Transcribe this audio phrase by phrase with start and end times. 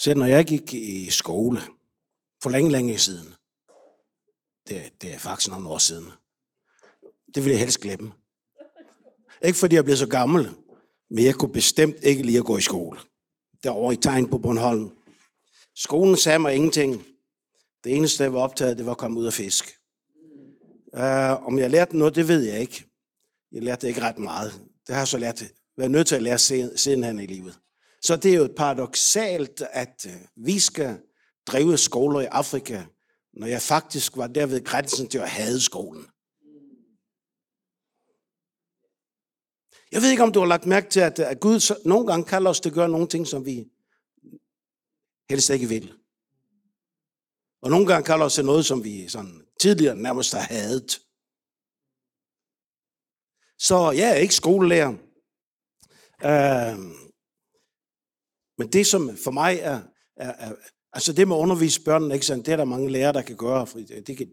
[0.00, 1.60] Selv når jeg gik i skole,
[2.42, 3.34] for længe, længe siden,
[4.68, 6.06] det, det er faktisk nogle år siden,
[7.34, 8.12] det ville jeg helst glemme.
[9.44, 10.50] Ikke fordi jeg blev så gammel,
[11.10, 12.98] men jeg kunne bestemt ikke lide at gå i skole.
[13.62, 14.90] Derovre i tegn på Bornholm.
[15.74, 17.06] Skolen sagde mig ingenting.
[17.84, 19.78] Det eneste, jeg var optaget, det var at komme ud og fisk.
[20.92, 22.84] Uh, øh, om jeg lærte noget, det ved jeg ikke.
[23.52, 24.52] Jeg lærte ikke ret meget.
[24.86, 25.44] Det har jeg så lært,
[25.76, 26.38] været nødt til at lære
[26.78, 27.58] sidenhen i livet.
[28.02, 31.00] Så det er jo paradoxalt, at øh, vi skal
[31.46, 32.84] drive skoler i Afrika,
[33.32, 36.06] når jeg faktisk var der ved grænsen til at have skolen.
[39.92, 42.50] Jeg ved ikke, om du har lagt mærke til, at øh, Gud nogle gange kalder
[42.50, 43.70] os til at gøre nogle ting, som vi
[45.30, 45.94] helst ikke vil.
[47.62, 51.00] Og nogle gange kalder os til noget, som vi sådan tidligere nærmest har hadet.
[53.58, 54.88] Så jeg er ikke skolelærer.
[56.24, 57.07] Uh,
[58.58, 59.80] men det, som for mig er,
[60.16, 60.52] er, er
[60.92, 63.36] altså det med at undervise børnene, ikke sådan, det er der mange lærere, der kan
[63.36, 63.66] gøre.
[63.66, 64.28] for det, det,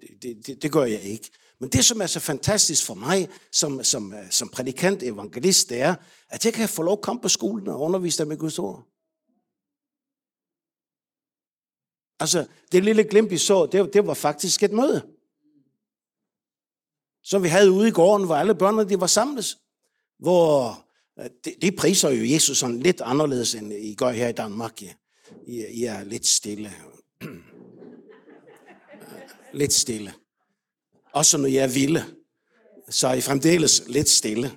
[0.46, 1.32] det, det gør jeg ikke.
[1.60, 5.82] Men det, som er så fantastisk for mig som, som, øh, som prædikant, evangelist, det
[5.82, 5.96] er,
[6.30, 8.88] at jeg kan få lov at komme på skolen og undervise dem i Guds ord.
[12.20, 15.02] Altså, det lille glimt, vi så, det, det var faktisk et møde.
[17.24, 19.58] Som vi havde ude i gården, hvor alle børnene de var samlet.
[20.20, 20.85] Hvor
[21.20, 24.82] Øh, det, det priser jo Jesus sådan lidt anderledes, end I gør her i Danmark.
[24.82, 26.72] I, I er lidt stille.
[27.22, 27.30] Øh,
[29.54, 30.14] lidt stille.
[31.14, 32.06] Også når jeg er vilde,
[32.90, 34.52] så er I fremdeles lidt stille.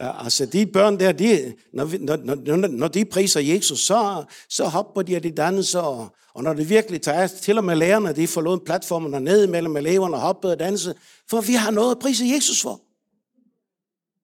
[0.00, 2.16] Ja, altså de børn der, de, når, når,
[2.56, 6.52] når, når de priser Jesus, så, så hopper de, og de danser, og, og når
[6.52, 10.20] det virkelig tager, til og med lærerne, de forlod platformen og ned mellem eleverne og
[10.20, 10.94] hoppede og danse,
[11.30, 12.80] for vi har noget at prise Jesus for.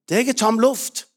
[0.09, 1.08] Det er ikke tom luft.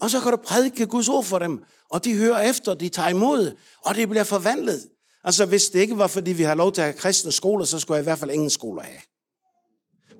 [0.00, 3.08] Og så kan du prædike Guds ord for dem, og de hører efter, de tager
[3.08, 4.88] imod, og det bliver forvandlet.
[5.24, 7.78] Altså, hvis det ikke var, fordi vi har lov til at have kristne skoler, så
[7.78, 9.00] skulle jeg i hvert fald ingen skoler have.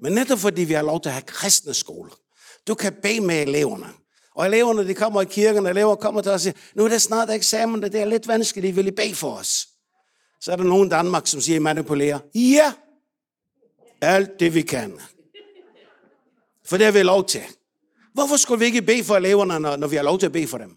[0.03, 2.19] Men netop fordi vi har lov til at have kristne skoler.
[2.67, 3.87] Du kan bede med eleverne.
[4.35, 6.89] Og eleverne, de kommer i kirken, og elever kommer til os og siger, nu er
[6.89, 9.69] det snart eksamen, det er lidt vanskeligt, vil I bede for os?
[10.41, 12.19] Så er der nogen i Danmark, som siger, manipulerer.
[12.35, 12.73] Ja,
[14.01, 15.01] alt det vi kan.
[16.65, 17.43] For det har vi lov til.
[18.17, 20.47] Hvorfor skulle vi ikke bede for eleverne, når, når vi har lov til at bede
[20.47, 20.77] for dem?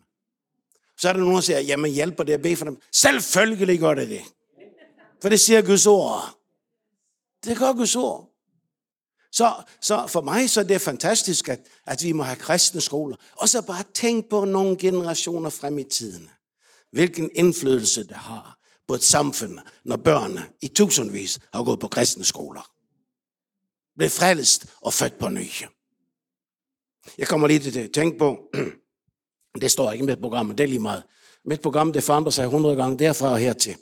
[0.97, 2.81] Så er der nogen, der siger, jamen hjælper det at bede for dem?
[2.91, 4.21] Selvfølgelig gør det det.
[5.21, 6.37] For det siger Guds ord.
[7.43, 8.29] Det gør Guds ord.
[9.31, 13.15] Så, så for mig så er det fantastisk, at, at vi må have kristne skoler.
[13.35, 16.29] Og så bare tænk på nogle generationer frem i tiden.
[16.91, 18.57] Hvilken indflydelse det har
[18.87, 22.71] på et samfund, når børnene i tusindvis har gået på kristne skoler.
[23.97, 25.47] Blev frelst og født på ny.
[27.17, 28.37] Jeg kommer lige til at tænke på,
[29.61, 31.03] det står ikke med programmet, det er lige meget.
[31.45, 33.75] Mit program, det forandrer sig 100 gange derfra og hertil.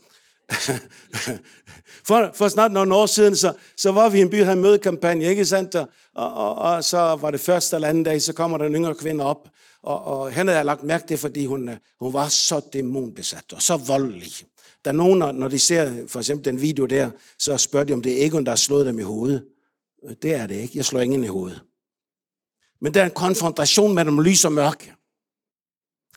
[2.08, 4.60] for, for snart nogle år siden, så, så var vi i en by, der havde
[4.60, 5.76] mødekampagne, ikke sandt?
[5.76, 8.96] Og, og, og, så var det første eller anden dag, så kommer der en yngre
[8.96, 9.50] kvinde op,
[9.84, 13.62] og, og hende havde lagt mærke til, fordi hun, øh, hun var så dæmonbesat og
[13.62, 14.32] så voldelig.
[14.86, 18.02] Der er nogen, når de ser for eksempel den video der, så spørger de, om
[18.02, 19.44] det er Egon, der har slået dem i hovedet.
[20.10, 20.78] Øh, det er det ikke.
[20.78, 21.62] Jeg slår ingen i hovedet.
[22.82, 24.94] Men der er en konfrontation mellem lys og mørke.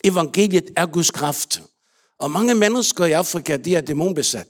[0.03, 1.61] Evangeliet er Guds kraft.
[2.19, 4.47] Og mange mennesker i Afrika, de er dæmonbesat.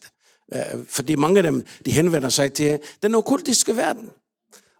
[0.53, 4.09] Øh, fordi mange af dem, de henvender sig til den okkultiske verden.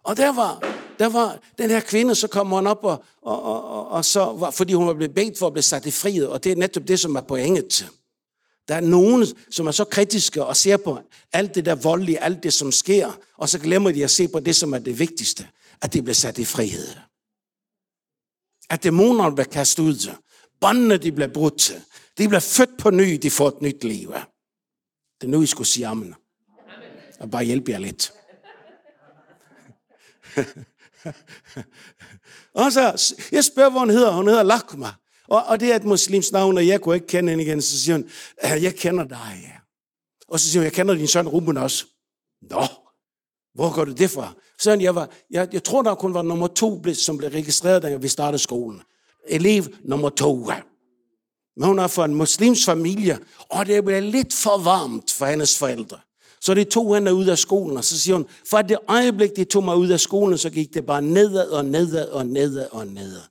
[0.04, 0.62] Og der var,
[0.98, 4.50] der var den her kvinde, så kommer hun op, og, og, og, og så var,
[4.50, 6.88] fordi hun var blevet bedt for at blive sat i frihed, og det er netop
[6.88, 7.88] det, som er pointet.
[8.68, 10.98] Der er nogen, som er så kritiske og ser på
[11.32, 14.40] alt det der voldelige, alt det, som sker, og så glemmer de at se på
[14.40, 15.46] det, som er det vigtigste,
[15.82, 16.88] at de bliver sat i frihed.
[18.72, 20.14] At dæmonerne bliver kastet ud.
[20.60, 21.72] Båndene, de bliver brudt.
[22.18, 24.14] De bliver født på ny, de får et nyt liv.
[25.20, 26.14] Det er nu, I skulle sige amen.
[27.20, 28.12] Og bare hjælpe jer lidt.
[32.54, 34.12] og så, jeg spørger, hvor hun hedder.
[34.12, 34.88] Hun hedder Lakma.
[35.28, 37.62] Og, og det er et muslims navn, og jeg kunne ikke kende hende igen.
[37.62, 38.10] Så siger hun,
[38.44, 39.40] øh, jeg kender dig.
[39.42, 39.56] Ja.
[40.28, 41.86] Og så siger hun, jeg kender din søn Ruben også.
[42.42, 42.66] Nå,
[43.54, 44.34] hvor går du det fra?
[44.62, 47.96] Så jeg, var, jeg, jeg tror der kun var nummer to, som blev registreret, da
[47.96, 48.82] vi startede skolen.
[49.28, 50.36] Elev nummer to.
[51.56, 55.58] Men hun er fra en muslims familie, og det blev lidt for varmt for hendes
[55.58, 55.98] forældre.
[56.40, 59.44] Så de tog hende ud af skolen, og så siger hun, for det øjeblik, de
[59.44, 62.86] tog mig ud af skolen, så gik det bare nedad og nedad og nedad og
[62.86, 63.22] nedad.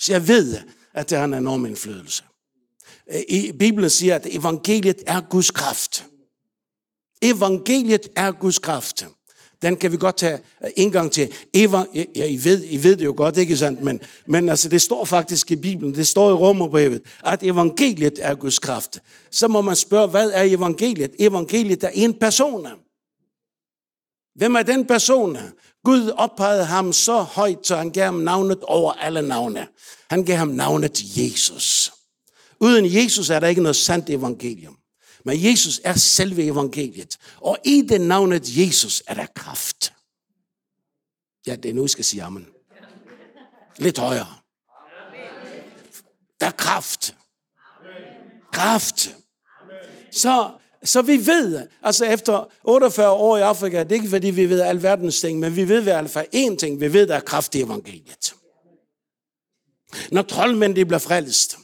[0.00, 0.58] Så jeg ved,
[0.94, 2.24] at det har en enorm indflydelse.
[3.28, 6.04] I Bibelen siger, at evangeliet er Guds kraft.
[7.22, 9.06] Evangeliet er Guds kraft.
[9.62, 11.32] Den kan vi godt tage øh, en gang til.
[11.54, 13.82] Eva, ja, I ved, I ved det jo godt, ikke sandt?
[13.82, 18.34] Men, men altså, det står faktisk i Bibelen, det står i Romerbrevet, at evangeliet er
[18.34, 19.02] Guds kraft.
[19.30, 21.10] Så må man spørge, hvad er evangeliet?
[21.18, 22.66] Evangeliet er en person.
[24.34, 25.38] Hvem er den person?
[25.84, 29.66] Gud ophøjede ham så højt, så han gav ham navnet over alle navne.
[30.10, 31.92] Han gav ham navnet Jesus.
[32.60, 34.77] Uden Jesus er der ikke noget sandt evangelium.
[35.24, 37.18] Men Jesus er selve evangeliet.
[37.36, 39.92] Og i det navnet Jesus er der kraft.
[41.46, 42.46] Ja, det er nu, I skal sige amen.
[43.76, 44.34] Lidt højere.
[46.40, 47.14] Der er kraft.
[48.52, 49.16] Kraft.
[50.10, 50.50] Så,
[50.84, 54.60] så vi ved, altså efter 48 år i Afrika, det er ikke fordi vi ved
[54.60, 57.54] alverdens ting, men vi ved i hvert fald én ting, vi ved, der er kraft
[57.54, 58.34] i evangeliet.
[60.12, 61.58] Når troldmænd de bliver frelst,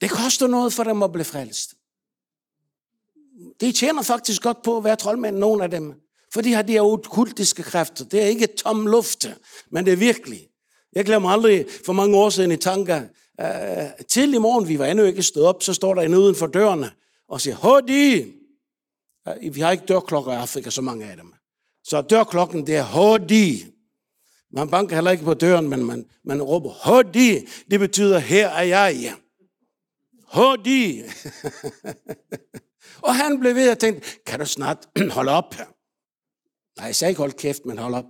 [0.00, 1.74] Det koster noget for dem at blive frelst.
[3.60, 5.94] De tjener faktisk godt på at være troldmænd, nogle af dem.
[6.32, 8.04] For de har de her okultiske kræfter.
[8.04, 9.26] Det er ikke tom luft,
[9.70, 10.48] men det er virkelig.
[10.92, 13.02] Jeg glemmer aldrig for mange år siden i tanker.
[13.42, 16.14] Uh, øh, til i morgen, vi var endnu ikke stået op, så står der en
[16.14, 16.90] uden for dørene
[17.28, 18.22] og siger, Hodi!
[18.22, 21.32] Uh, øh, vi har ikke dørklokker i Afrika, så mange af dem.
[21.84, 23.64] Så dørklokken, det er Hodi.
[24.52, 27.38] Man banker heller ikke på døren, men man, man råber Hodi.
[27.70, 29.14] Det betyder, her er jeg.
[30.30, 31.02] Hodi.
[33.06, 35.54] og han blev ved og tænkte, kan du snart holde op?
[36.76, 38.04] Nej, jeg sagde ikke hold kæft, men hold op.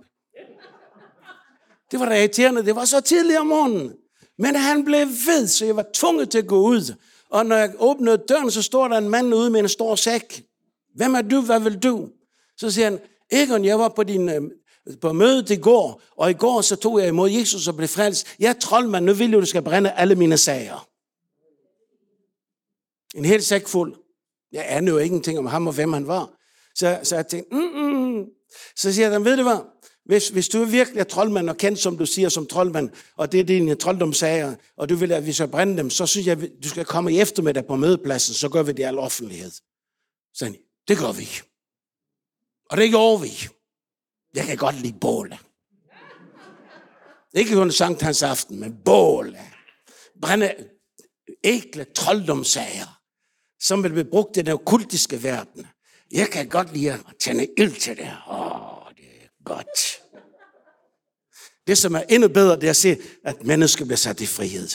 [1.91, 2.65] Det var da irriterende.
[2.65, 3.93] Det var så tidligt om morgenen.
[4.37, 6.95] Men han blev ved, så jeg var tvunget til at gå ud.
[7.29, 10.43] Og når jeg åbnede døren, så står der en mand ude med en stor sæk.
[10.95, 11.41] Hvem er du?
[11.41, 12.09] Hvad vil du?
[12.57, 12.99] Så siger han,
[13.31, 14.41] Egon, jeg var på din øh,
[15.01, 18.27] på mødet i går, og i går så tog jeg imod Jesus og blev frelst.
[18.39, 20.87] Jeg er troldmand, nu vil du, du skal brænde alle mine sager.
[23.15, 23.95] En hel sæk fuld.
[24.51, 26.33] Jeg anede jo ingenting om ham og hvem han var.
[26.75, 28.17] Så, så jeg tænkte, mm, mm.
[28.17, 28.25] mm.
[28.75, 29.59] så siger jeg, ved du hvad,
[30.05, 33.39] hvis, hvis du virkelig er troldmand og kendt, som du siger, som troldmand, og det
[33.39, 36.69] er dine trolddomssager, og du vil, at vi skal brænde dem, så synes jeg, du
[36.69, 39.51] skal komme i eftermiddag på mødepladsen, så gør vi det i al offentlighed.
[40.33, 40.55] Så han,
[40.87, 41.29] det gør vi.
[42.69, 43.47] Og det gør vi.
[44.35, 45.39] Jeg kan godt lide båle.
[47.33, 49.39] Ikke kun Sankt Hans aften, men båle.
[50.21, 50.53] Brænde
[51.43, 53.00] ægle trolddomssager
[53.61, 55.67] som vil blive brugt i den okultiske verden.
[56.11, 58.11] Jeg kan godt lide at tænde ild til det.
[58.31, 58.37] Åh,
[58.97, 60.01] det er godt.
[61.67, 64.67] Det, som er endnu bedre, det er at se, at mennesker bliver sat i frihed.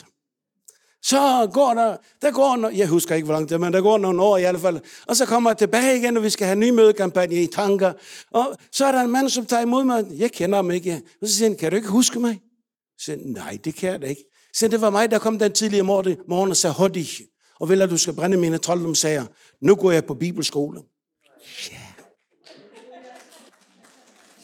[1.03, 3.81] Så går der, der går, no- jeg husker ikke, hvor langt det er, men der
[3.81, 4.81] går nogle år i hvert fald.
[5.06, 7.93] Og så kommer jeg tilbage igen, og vi skal have en ny mødekampagne i tanker.
[8.31, 10.05] Og så er der en mand, som tager imod mig.
[10.11, 11.03] Jeg kender ham ikke.
[11.23, 12.41] Og så siger han, kan du ikke huske mig?
[12.99, 14.25] Så siger nej, det kan jeg da ikke.
[14.55, 17.09] Så det var mig, der kom den tidlige morgen og sagde, Hoddi,
[17.61, 19.26] og vil at du skal brænde mine trolddomssager.
[19.61, 20.81] Nu går jeg på bibelskole.
[21.70, 21.79] Ja.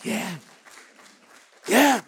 [0.06, 0.28] Ja.
[1.70, 2.00] Ja.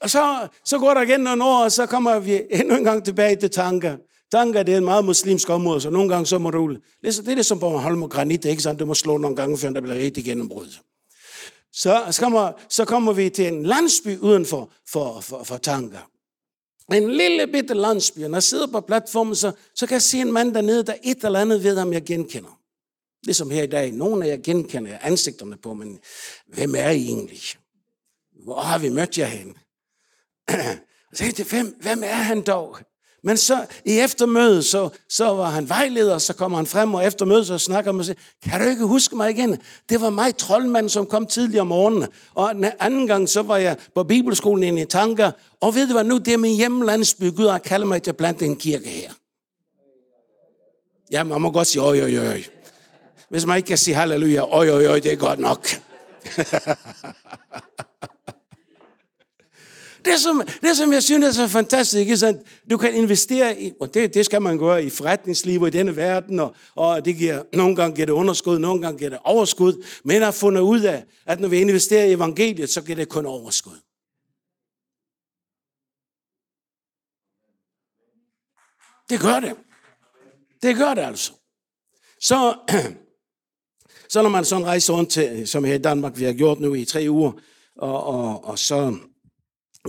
[0.00, 3.04] Og så, så går der igen nogle år, og så kommer vi endnu en gang
[3.04, 3.96] tilbage til tanker.
[4.32, 6.76] Tanker, det er en meget muslimsk område, så nogle gange så må du...
[7.02, 8.80] Det er det, som på Holm og granit, ikke sandt?
[8.80, 10.78] Du må slå nogle gange, før der bliver rigtig gennembrud.
[11.72, 16.10] Så, så, kommer, så kommer vi til en landsby uden for, for, for, for tanker.
[16.92, 20.32] En lille bitte landsby, når jeg sidder på platformen, så, så kan jeg se en
[20.32, 22.60] mand dernede, der et eller andet ved, om jeg genkender.
[23.24, 23.92] Ligesom her i dag.
[23.92, 26.00] Nogle af jer genkender jeg ansigterne på, men
[26.46, 27.40] hvem er I egentlig?
[28.44, 29.56] Hvor har vi mødt jer hen?
[31.14, 32.78] Så jeg hvem, hvem er han dog?
[33.24, 37.26] Men så i eftermødet, så, så var han vejleder, så kommer han frem, og efter
[37.26, 39.58] mødet, så snakker man og siger, kan du ikke huske mig igen?
[39.88, 42.08] Det var mig, troldmanden, som kom tidligere om morgenen.
[42.34, 46.04] Og en anden gang, så var jeg på bibelskolen i tanker, og ved du hvad,
[46.04, 49.10] nu det er min hjemlandsby, Gud har kaldt mig til at plante en kirke her.
[51.10, 52.44] Ja, man må godt sige, oj, oj, oj.
[53.28, 55.68] Hvis man ikke kan sige halleluja, oj, oj, oj, det er godt nok.
[60.04, 62.36] Det som, det, som jeg synes er så fantastisk, ikke at
[62.70, 66.40] du kan investere i, og det, det skal man gøre i forretningslivet i denne verden,
[66.40, 70.16] og, og det giver, nogle gange giver det underskud, nogle gange giver det overskud, men
[70.16, 73.26] jeg har fundet ud af, at når vi investerer i evangeliet, så giver det kun
[73.26, 73.76] overskud.
[79.08, 79.56] Det gør det.
[80.62, 81.32] Det gør det altså.
[82.20, 82.54] Så,
[84.12, 86.74] så når man sådan rejser rundt til, som her i Danmark, vi har gjort nu
[86.74, 87.32] i tre uger,
[87.76, 88.98] og, og, og så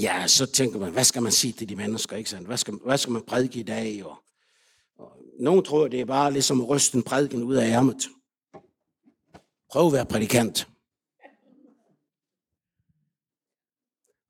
[0.01, 2.47] ja, så tænker man, hvad skal man sige til de mennesker, ikke sandt?
[2.47, 4.05] Hvad skal, hvad skal man prædike i dag?
[4.05, 4.17] Og,
[4.97, 8.07] og nogen tror, det er bare ligesom at ryste en prædiken ud af ærmet.
[9.71, 10.67] Prøv at være prædikant.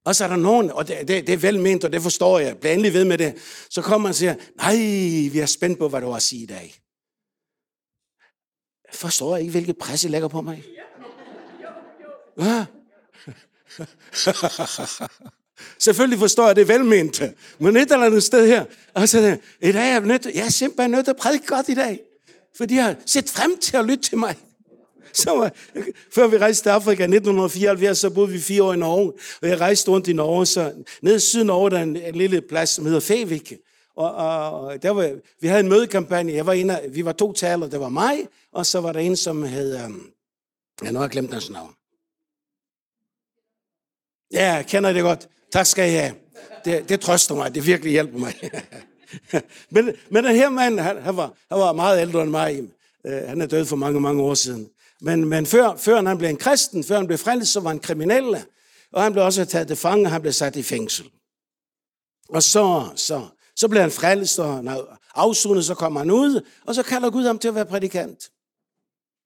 [0.06, 2.58] Og så er der nogen, og det, det, det er velment, og det forstår jeg,
[2.60, 3.36] bliver endelig ved med det.
[3.70, 4.76] Så kommer man og siger, nej,
[5.34, 6.76] vi er spændt på, hvad du har at sige i dag.
[8.94, 10.64] forstår jeg ikke, hvilket pres I lægger på mig.
[12.38, 12.66] Ja.
[15.80, 17.22] Selvfølgelig forstår jeg det velment,
[17.60, 20.50] men et eller andet sted her, og så i dag er jeg, nødt, jeg er
[20.50, 22.00] simpelthen nødt til at prædike godt i dag,
[22.58, 24.36] for de har set frem til at lytte til mig.
[25.14, 25.52] Så var,
[26.12, 29.50] før vi rejste til Afrika i 1974, så boede vi fire år i Norge, og
[29.50, 32.42] jeg rejste rundt i Norge, så nede i syd Norge, der er en, en lille
[32.42, 33.54] plads, som hedder Fævik,
[33.96, 37.34] og, og der var, vi havde en mødekampagne, jeg var en af, vi var to
[37.34, 40.12] taler, det var mig, og så var der en, som hed, um,
[40.84, 41.74] jeg nu har glemt hans navn.
[44.32, 45.28] Ja, jeg kender det godt.
[45.56, 46.16] Tak skal jeg have.
[46.66, 48.34] Det, det trøster mig, det virkelig hjælper mig.
[49.74, 52.62] men, men den her mand, han, han, var, han var meget ældre end mig.
[53.04, 54.70] Uh, han er død for mange, mange år siden.
[55.02, 57.80] Men, men før, før han blev en kristen, før han blev frelst, så var han
[57.80, 58.46] kriminel.
[58.92, 61.12] Og han blev også taget til fange, og han blev sat i fængsel.
[62.30, 64.86] Og så, så, så blev han frelst, og han
[65.16, 68.30] afsunet, så kommer han ud, og så kalder Gud ham til at være prædikant.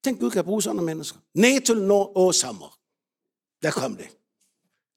[0.04, 1.18] Tænk, Gud kan bruge sådan nogle mennesker.
[1.34, 2.78] Netul no åsammer.
[3.62, 4.08] Der kom det.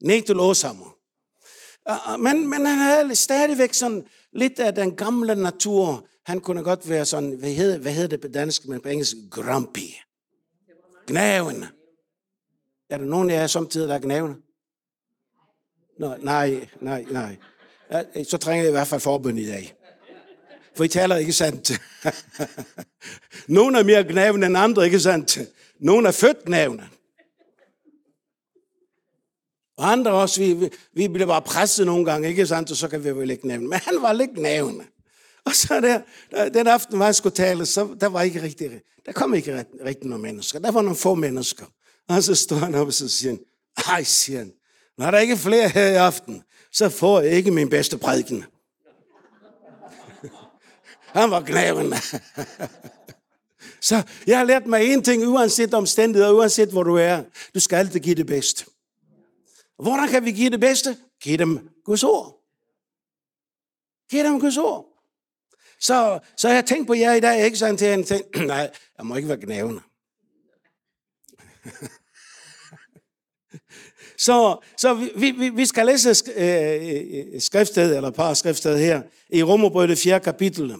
[0.01, 1.02] Netul åsammer.
[1.85, 6.07] Ah, ah, men, men han havde stadigvæk sådan lidt af den gamle natur.
[6.25, 9.15] Han kunne godt være sådan, hvad hedder, hvad hedder det på dansk, men på engelsk,
[9.31, 9.79] grumpy.
[11.07, 11.67] Gnavende.
[12.89, 14.35] Er der nogen af jer samtidig, der er gnavende?
[15.99, 17.37] Nå, nej, nej, nej.
[18.23, 19.75] Så trænger jeg i hvert fald forbund i dag.
[20.75, 21.71] For I taler ikke sandt.
[23.47, 25.39] Nogle er mere gnavende end andre, ikke sandt?
[25.79, 26.83] Nogle er født gnavende.
[29.83, 32.71] Og andre også, vi, vi, bliver bare presset nogle gange, ikke sandt?
[32.71, 33.67] Og så kan vi vel ikke nævne.
[33.67, 34.83] Men han var lidt nævne.
[35.45, 38.71] Og så der, den aften, hvor jeg skulle tale, så der var ikke rigtig,
[39.05, 40.59] der kom ikke rigtig rigtig nogen mennesker.
[40.59, 41.65] Der var nogle få mennesker.
[42.09, 43.39] Og så står han op og så siger han,
[43.87, 44.51] ej, siger han,
[44.97, 48.45] når der ikke er flere her i aften, så får jeg ikke min bedste prædiken.
[51.17, 51.97] Han var gnavende.
[53.81, 57.23] Så jeg har lært mig en ting, uanset omstændigheder, uanset hvor du er.
[57.55, 58.65] Du skal altid give det bedste.
[59.77, 60.97] Hvordan kan vi give det bedste?
[61.21, 62.43] Giv dem Guds ord.
[64.09, 64.93] Giv dem Guds ord.
[65.79, 69.05] Så, så jeg tænkte på jer i dag, ikke sådan til en ting, nej, jeg
[69.05, 69.81] må ikke være gnævende.
[74.25, 79.01] så så vi, vi, vi skal læse øh, øh, skriftsted, eller et par skriftsted her,
[79.29, 80.19] i Romerbrød 4.
[80.19, 80.75] kapitel,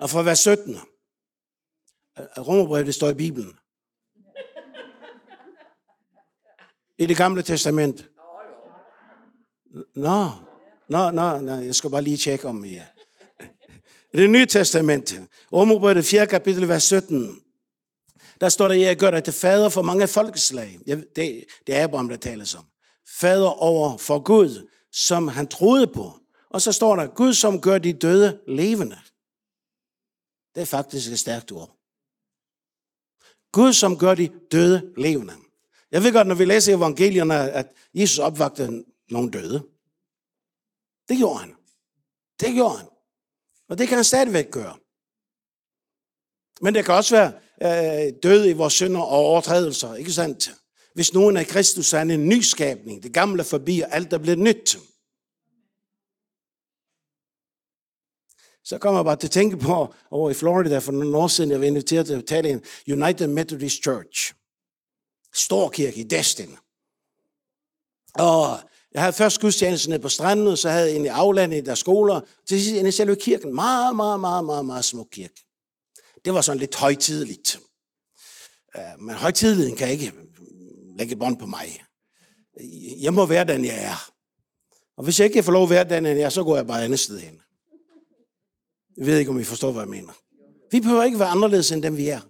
[0.00, 0.74] og fra vers 17.
[0.74, 0.78] Øh,
[2.38, 3.58] Romerbrød, det står i Bibelen.
[6.98, 8.08] I det gamle testament.
[9.94, 10.30] Nå,
[10.88, 12.84] nå, nå, nå, jeg skal bare lige tjekke om I er.
[14.12, 15.14] Det nye testament,
[15.52, 16.26] Romerbrevet 4.
[16.26, 17.42] kapitel, vers 17.
[18.40, 20.78] Der står der, jeg gør dig til fader for mange folkeslag.
[20.86, 21.06] Det,
[21.66, 22.64] det er Abraham, der tales om.
[23.20, 26.12] Fader over for Gud, som han troede på.
[26.50, 28.98] Og så står der, Gud, som gør de døde levende.
[30.54, 31.76] Det er faktisk et stærkt ord.
[33.52, 35.34] Gud, som gør de døde levende.
[35.90, 39.62] Jeg ved godt, når vi læser evangelierne, at Jesus opvagte nogle døde.
[41.08, 41.54] Det gjorde han.
[42.40, 42.88] Det gjorde han.
[43.68, 44.78] Og det kan han stadigvæk gøre.
[46.60, 47.32] Men det kan også være
[48.06, 50.54] øh, død i vores synder og overtrædelser, ikke sandt?
[50.94, 53.02] Hvis nogen er Kristus, så er han en ny skabning.
[53.02, 54.78] Det gamle forbi, og alt er blevet nyt.
[58.64, 61.50] Så kommer jeg bare til at tænke på, over i Florida for nogle år siden,
[61.50, 64.34] jeg var inviteret til at tale i United Methodist Church.
[65.34, 66.56] Stor kirke i Destin.
[68.14, 68.58] Og
[68.92, 71.74] jeg havde først gudstjeneste på stranden, og så havde jeg en i aflandet i der
[71.74, 72.20] skoler.
[72.48, 73.54] Til sidst endte i kirken.
[73.54, 75.44] Meget, meget, meget, meget, meget smuk kirke.
[76.24, 77.60] Det var sådan lidt højtideligt.
[78.76, 80.12] Øh, men højtideligheden kan ikke
[80.98, 81.82] lægge bånd på mig.
[83.00, 84.10] Jeg må være den, jeg er.
[84.96, 86.84] Og hvis jeg ikke får lov at være den, jeg er, så går jeg bare
[86.84, 87.40] andet sted hen.
[88.96, 90.12] Jeg ved ikke, om I forstår, hvad jeg mener.
[90.70, 92.20] Vi behøver ikke være anderledes end dem, vi er.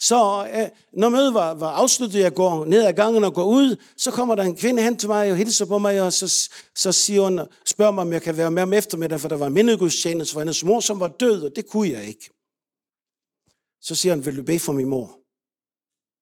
[0.00, 3.76] Så øh, når mødet var, var afsluttet, jeg går ned ad gangen og går ud,
[3.96, 6.92] så kommer der en kvinde hen til mig og hilser på mig, og så, så
[6.92, 9.54] siger hun, spørger mig, om jeg kan være med om eftermiddagen, for der var en
[9.54, 12.30] mindegudstjeneste for hendes mor, som var død, og det kunne jeg ikke.
[13.80, 15.20] Så siger han, vil du bede for min mor?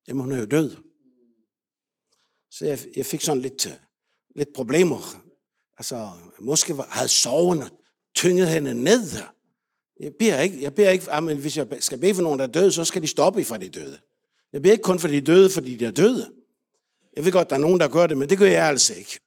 [0.09, 0.77] Jamen, hun er jo død.
[2.51, 3.73] Så jeg, jeg fik sådan lidt, øh,
[4.37, 5.23] lidt problemer.
[5.79, 7.71] Altså, måske var, havde sovende
[8.15, 9.03] tynget hende ned.
[10.01, 12.53] Jeg beder ikke, jeg beder ikke men hvis jeg skal bede for nogen, der er
[12.53, 13.99] døde, så skal de stoppe fra de døde.
[14.53, 16.31] Jeg beder ikke kun for de døde, fordi de er døde.
[17.17, 19.21] Jeg ved godt, der er nogen, der gør det, men det gør jeg altså ikke.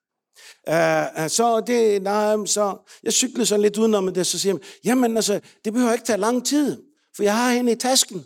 [0.67, 5.15] Uh, så det, nej, så jeg cyklede sådan lidt udenom det, så siger jeg, jamen
[5.15, 6.83] altså, det behøver ikke tage lang tid,
[7.15, 8.25] for jeg har hende i tasken.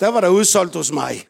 [0.00, 1.26] Der var der udsolgt hos mig.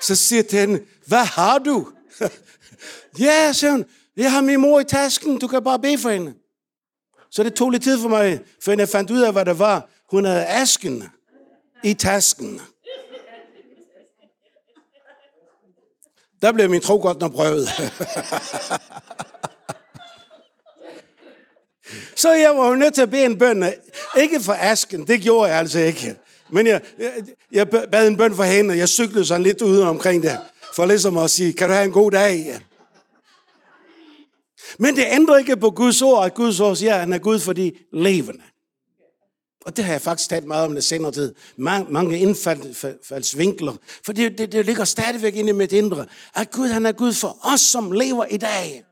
[0.00, 1.92] Så siger jeg til hende, hvad har du?
[3.18, 3.84] ja, siger hun,
[4.16, 6.34] jeg har min mor i tasken, du kan bare bede for hende.
[7.30, 9.88] Så det tog lidt tid for mig, før jeg fandt ud af, hvad det var.
[10.10, 11.04] Hun havde asken
[11.84, 12.60] i tasken.
[16.42, 17.68] Der blev min tro godt nok prøvet.
[22.16, 23.64] Så jeg var jo nødt til at bede en bøn.
[24.16, 26.16] Ikke for asken, det gjorde jeg altså ikke.
[26.50, 27.12] Men jeg, jeg,
[27.52, 30.38] jeg bad en bøn for hende, og jeg cyklede sådan lidt ude omkring det.
[30.74, 32.60] For ligesom at sige, kan du have en god dag?
[34.78, 37.38] Men det ændrer ikke på Guds ord, at Guds ord siger, at han er Gud
[37.38, 38.42] for de levende.
[39.64, 41.34] Og det har jeg faktisk talt meget om den senere tid.
[41.56, 43.72] Mange, mange indfaldsvinkler.
[44.04, 46.06] For det, det, det ligger stadigvæk inde i mit indre.
[46.34, 48.84] At Gud, han er Gud for os, som lever i dag.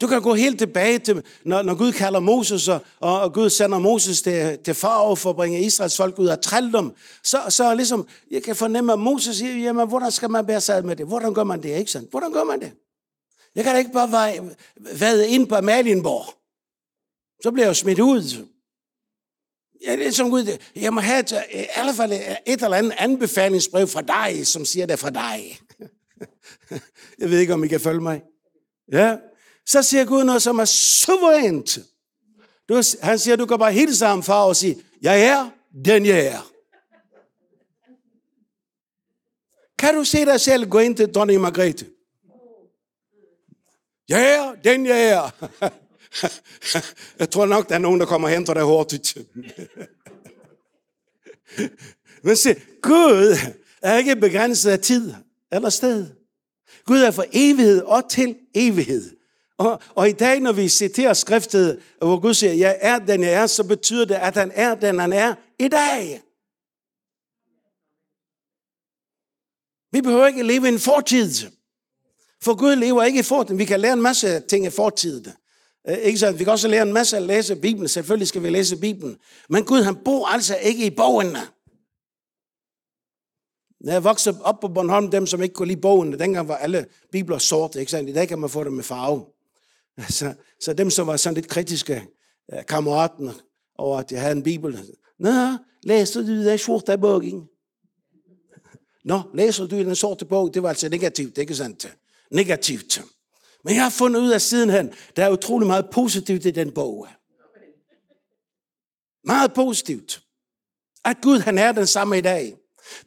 [0.00, 3.78] Du kan gå helt tilbage til, når, når Gud kalder Moses, og, og Gud sender
[3.78, 6.94] Moses til, til farve for at bringe Israels folk ud af trældom.
[7.24, 10.84] Så, så ligesom, jeg kan fornemme, at Moses siger, jamen, hvordan skal man bære sig
[10.84, 11.06] med det?
[11.06, 12.10] Hvordan gør man det, ikke sandt?
[12.10, 12.72] Hvordan gør man det?
[13.54, 16.34] Jeg kan da ikke bare vade ind på Malienborg.
[17.42, 18.46] Så bliver jeg jo smidt ud.
[19.86, 22.62] Ja, det er som Gud, jeg må have et, øh, i alle fald øh, et
[22.62, 25.60] eller andet anbefalingsbrev fra dig, som siger det fra dig.
[27.20, 28.22] jeg ved ikke, om I kan følge mig.
[28.92, 29.16] Ja,
[29.66, 31.78] så siger Gud noget, som er suverænt.
[32.68, 35.50] Du, han siger, du kan bare hilse ham far og sige, jeg er
[35.84, 36.50] den jeg er.
[39.78, 41.86] Kan du se dig selv gå ind til dronning Margrethe?
[44.10, 45.48] Jeg er den jeg er.
[47.18, 49.16] Jeg tror nok, der er nogen, der kommer hen til dig hurtigt.
[52.22, 53.36] Men se, Gud
[53.82, 55.14] er ikke begrænset af tid
[55.52, 56.10] eller sted.
[56.84, 59.16] Gud er for evighed og til evighed.
[59.58, 63.32] Og, og i dag, når vi citerer skriftet, hvor Gud siger, jeg er den jeg
[63.32, 66.22] er, så betyder det, at han er den han er i dag.
[69.92, 71.50] Vi behøver ikke leve i en fortid.
[72.42, 73.58] For Gud lever ikke i fortiden.
[73.58, 75.32] Vi kan lære en masse ting i fortiden.
[75.88, 77.88] Øh, ikke så Vi kan også lære en masse at læse Bibelen.
[77.88, 79.16] Selvfølgelig skal vi læse Bibelen.
[79.48, 81.36] Men Gud, han bor altså ikke i bogen.
[83.80, 86.86] Når jeg voksede op på Bornholm, dem som ikke kunne lide bogen, dengang var alle
[87.12, 87.80] bibler sorte.
[87.80, 88.08] Ikke sant?
[88.08, 89.24] I dag kan man få dem med farve.
[90.08, 92.06] Så, så dem, som var sådan lidt kritiske
[92.52, 93.30] øh, kammeraten
[93.78, 94.78] over, at jeg havde en bibel.
[95.18, 95.30] Nå,
[95.82, 97.22] læser du den sorte bog?
[99.04, 100.54] Nå, læser du den sorte bog?
[100.54, 101.96] Det var altså negativt, ikke sandt?
[102.30, 103.02] Negativt.
[103.64, 107.08] Men jeg har fundet ud af sidenhen, der er utrolig meget positivt i den bog.
[109.24, 110.22] Meget positivt.
[111.04, 112.56] At Gud han er den samme i dag.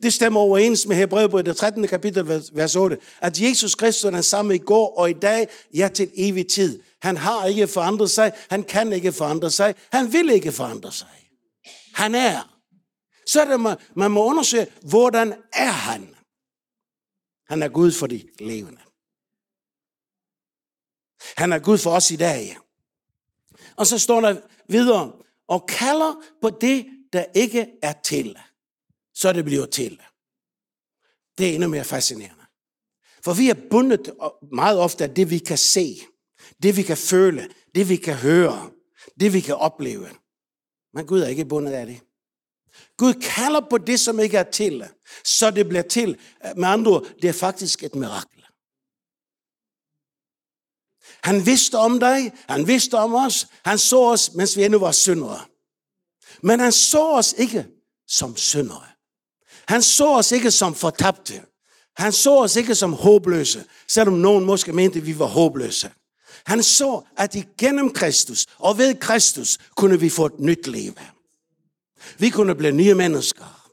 [0.04, 1.88] Det stemmer overens med Hebreerbrevet, det 13.
[1.88, 5.90] kapitel, vers 8, at Jesus Kristus er den samme i går og i dag, ja
[5.94, 6.82] til evig tid.
[7.02, 11.30] Han har ikke forandret sig, han kan ikke forandre sig, han vil ikke forandre sig.
[11.94, 12.60] Han er.
[13.28, 16.16] Så er det, man, man må undersøge, hvordan er han?
[17.48, 18.82] Han er Gud for de levende.
[21.38, 22.58] Han er Gud for os i dag.
[23.76, 25.12] Og så står der videre,
[25.48, 28.38] og kalder på det, der ikke er til
[29.14, 30.02] så det bliver til.
[31.38, 32.44] Det er endnu mere fascinerende.
[33.24, 34.14] For vi er bundet
[34.52, 36.02] meget ofte af det, vi kan se,
[36.64, 38.72] det, vi kan føle, det, vi kan høre,
[39.20, 40.10] det, vi kan opleve.
[40.94, 42.00] Men Gud er ikke bundet af det.
[42.98, 44.88] Gud kalder på det, som ikke er til,
[45.24, 46.20] så det bliver til.
[46.56, 48.43] Med andre ord, det er faktisk et mirakel.
[51.24, 54.92] Han vidste om dig, han vidste om os, han så os, mens vi endnu var
[54.92, 55.46] syndere.
[56.42, 57.68] Men han så os ikke
[58.08, 58.88] som syndere.
[59.68, 61.42] Han så os ikke som fortabte.
[61.98, 65.92] Han så os ikke som håbløse, selvom nogen måske mente, at vi var håbløse.
[66.46, 70.94] Han så, at igennem Kristus og ved Kristus kunne vi få et nyt liv.
[72.18, 73.70] Vi kunne blive nye mennesker.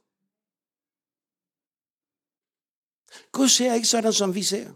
[3.32, 4.70] Gud ser ikke sådan, som vi ser.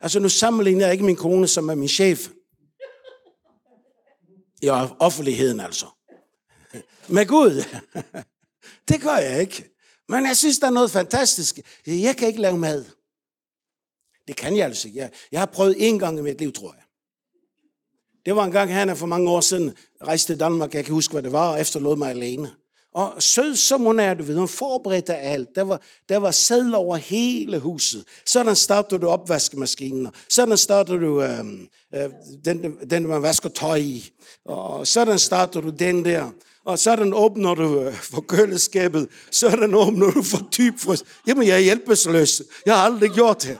[0.00, 2.28] Altså nu sammenligner jeg ikke min kone, som er min chef.
[4.62, 5.86] I offentligheden altså.
[7.08, 7.64] Med Gud.
[8.88, 9.76] Det gør jeg ikke.
[10.08, 11.58] Men jeg synes, der er noget fantastisk.
[11.86, 12.84] Jeg kan ikke lave mad.
[14.28, 15.00] Det kan jeg altså ikke.
[15.00, 16.82] Jeg, jeg har prøvet en gang i mit liv, tror jeg.
[18.26, 20.74] Det var en gang, han er for mange år siden rejste til Danmark.
[20.74, 22.54] Jeg kan huske, hvad det var, og efterlod mig alene.
[22.96, 25.48] Og sød som hun er, du ved, hun forberedte alt.
[25.54, 28.04] Der var, der var sædler over hele huset.
[28.26, 30.08] Sådan startede du opvaskemaskinen.
[30.28, 31.44] Sådan startede du øh,
[31.94, 32.10] øh,
[32.44, 34.10] den, den, man vasker tøj i.
[34.44, 36.30] Og sådan startede du den der
[36.66, 41.04] og sådan åbner du øh, for køleskabet, sådan åbner du for dybfryst.
[41.26, 42.42] Jamen, jeg er hjælpesløs.
[42.66, 43.58] Jeg har aldrig gjort det.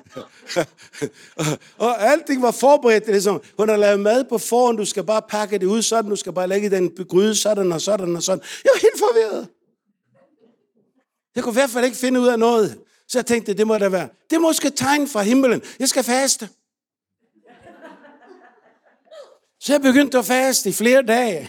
[1.78, 3.06] og alting var forberedt.
[3.06, 6.16] Ligesom, hun har lavet mad på forhånd, du skal bare pakke det ud sådan, du
[6.16, 8.44] skal bare lægge den gryde sådan og sådan og sådan.
[8.64, 9.48] Jeg var helt forvirret.
[11.34, 12.78] Jeg kunne i hvert fald ikke finde ud af noget.
[13.08, 14.08] Så jeg tænkte, det må da være.
[14.30, 15.62] Det er måske tegn fra himlen.
[15.78, 16.48] Jeg skal faste.
[19.66, 21.48] Så jeg begyndte at faste i flere dage.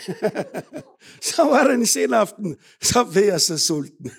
[1.35, 4.11] så var det en sen aften, så blev jeg så sulten.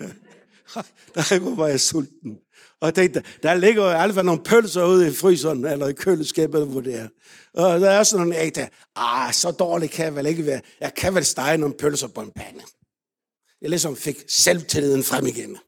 [1.14, 2.38] der var jeg sulten.
[2.80, 6.66] Og jeg tænkte, der ligger jo i nogle pølser ude i fryseren, eller i køleskabet,
[6.66, 7.08] hvor det er.
[7.54, 10.60] Og der er sådan nogle, jeg ah, så dårligt kan jeg vel ikke være.
[10.80, 12.60] Jeg kan vel stege nogle pølser på en pande.
[13.62, 15.58] Jeg ligesom fik selvtilliden frem igen.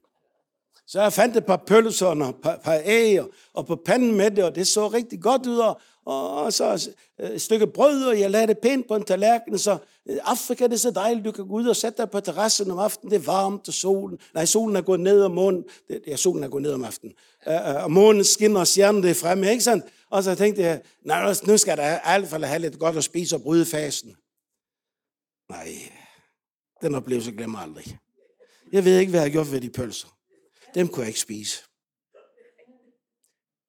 [0.86, 3.20] Så jeg fandt et par pølser og et par, par æg,
[3.54, 5.74] og på panden med det, og det så rigtig godt ud,
[6.10, 9.78] og, så øh, et stykke brød, og jeg lagde det pænt på en tallerken, så
[10.08, 12.70] øh, Afrika det er så dejligt, du kan gå ud og sætte dig på terrassen
[12.70, 16.02] om aftenen, det er varmt, og solen, nej, solen er gået ned, om månen, det,
[16.06, 17.14] ja, solen er gået ned om aftenen,
[17.48, 19.84] øh, og månen skinner, og stjernen det er fremme, ikke sandt?
[20.10, 23.04] Og så tænkte jeg, nej, nu skal der i hvert fald have lidt godt at
[23.04, 24.16] spise og bryde fasen.
[25.50, 25.72] Nej,
[26.82, 27.98] den oplevelse glemmer aldrig.
[28.72, 30.08] Jeg ved ikke, hvad jeg har gjort ved de pølser.
[30.74, 31.62] Dem kunne jeg ikke spise.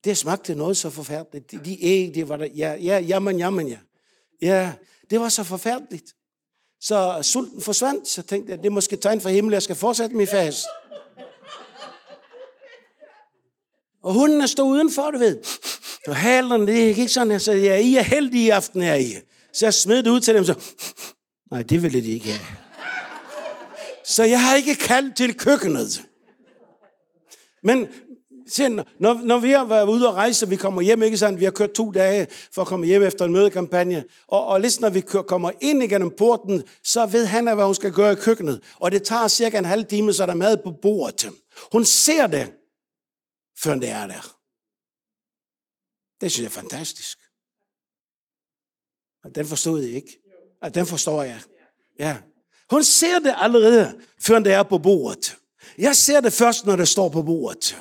[0.04, 1.52] Det smagte noget så forfærdeligt.
[1.52, 3.78] De, de æg, det var der, ja, ja, jamen, jamen, ja.
[4.42, 4.74] Ja,
[5.10, 6.16] det var så forfærdeligt.
[6.80, 10.16] Så sulten forsvandt, så tænkte jeg, det er måske tegn for himlen, jeg skal fortsætte
[10.16, 10.66] min fast.
[14.04, 15.38] Og hunden er stået udenfor, du ved.
[16.08, 19.14] Og halerne, det gik sådan, jeg sagde, ja, I er heldige i aften her i.
[19.54, 20.56] Så jeg smed det ud til dem, så...
[21.52, 22.46] Nej, det ville de ikke have.
[24.04, 26.04] Så jeg har ikke kaldt til køkkenet.
[27.64, 27.88] Men
[28.54, 31.40] se, når, når vi har været ude og rejse, og vi kommer hjem, ikke sandt?
[31.40, 34.04] Vi har kørt to dage for at komme hjem efter en mødekampagne.
[34.28, 37.76] Og, og lige når vi kører, kommer ind igennem porten, så ved han, hvad hun
[37.76, 38.64] skal gøre i køkkenet.
[38.80, 41.30] Og det tager cirka en halv time, så er der mad på bordet.
[41.72, 42.54] Hun ser det,
[43.60, 44.38] før det er der.
[46.22, 47.18] Det synes jeg er fantastisk.
[49.24, 50.20] Og den forstod jeg ikke.
[50.62, 51.42] Og den forstår jeg.
[52.00, 52.18] Ja.
[52.70, 55.38] Hun ser det allerede, før det er på bordet.
[55.78, 57.78] Jeg ser det først, når det står på bordet.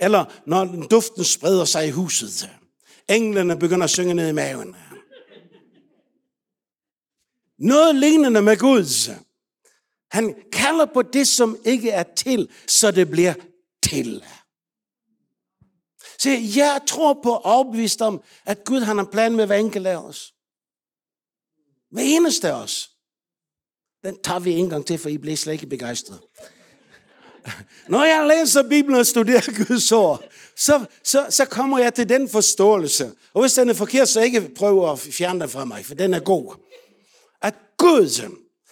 [0.00, 2.50] Eller når duften spreder sig i huset.
[3.08, 4.76] Englene begynder at synge ned i maven.
[7.58, 9.14] Noget lignende med Gud.
[10.10, 13.34] Han kalder på det, som ikke er til, så det bliver
[13.82, 14.24] til.
[16.18, 19.86] Se, jeg tror på overbevist om, at Gud han har en plan med hver enkelt
[19.86, 20.34] af os.
[21.90, 22.90] Hver eneste af os.
[24.04, 26.20] Den tager vi en gang til, for I bliver slet ikke begejstret.
[27.88, 30.24] Når jeg læser Bibelen og studerer Guds ord,
[30.56, 33.12] så, så, så kommer jeg til den forståelse.
[33.34, 36.14] Og hvis den er forkert, så ikke prøv at fjerne den fra mig, for den
[36.14, 36.54] er god.
[37.42, 38.30] At Gud,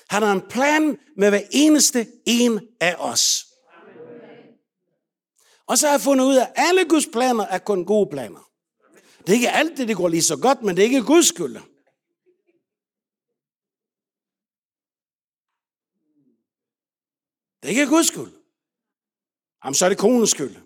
[0.09, 3.47] han har en plan med hver eneste en af os.
[5.67, 8.51] Og så har jeg fundet ud af, at alle Guds planer er kun gode planer.
[9.21, 11.57] Det er ikke altid, det går lige så godt, men det er ikke Guds skyld.
[17.63, 18.38] Det er ikke Guds skyld.
[19.65, 20.57] Jamen, så er det konens skyld.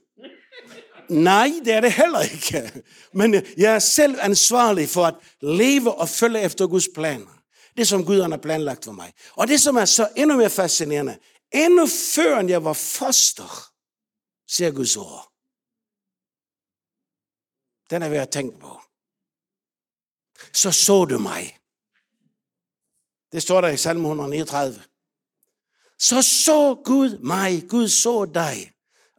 [1.08, 2.84] Nej, det er det heller ikke.
[3.12, 7.42] Men øh, jeg er selv ansvarlig for at leve og følge efter Guds planer.
[7.76, 9.12] Det som Gud har planlagt for mig.
[9.32, 11.18] Og det som er så endnu mere fascinerende,
[11.52, 13.72] endnu før jeg var foster,
[14.48, 15.32] siger Guds ord.
[17.90, 18.80] Den er ved at tænke på.
[20.52, 21.58] Så så du mig.
[23.32, 24.82] Det står der i salme 139.
[25.98, 28.72] Så så Gud mig, Gud så dig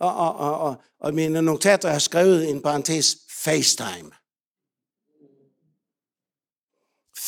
[0.04, 4.12] og, og, og, og, og mine notater har skrevet en parentes FaceTime.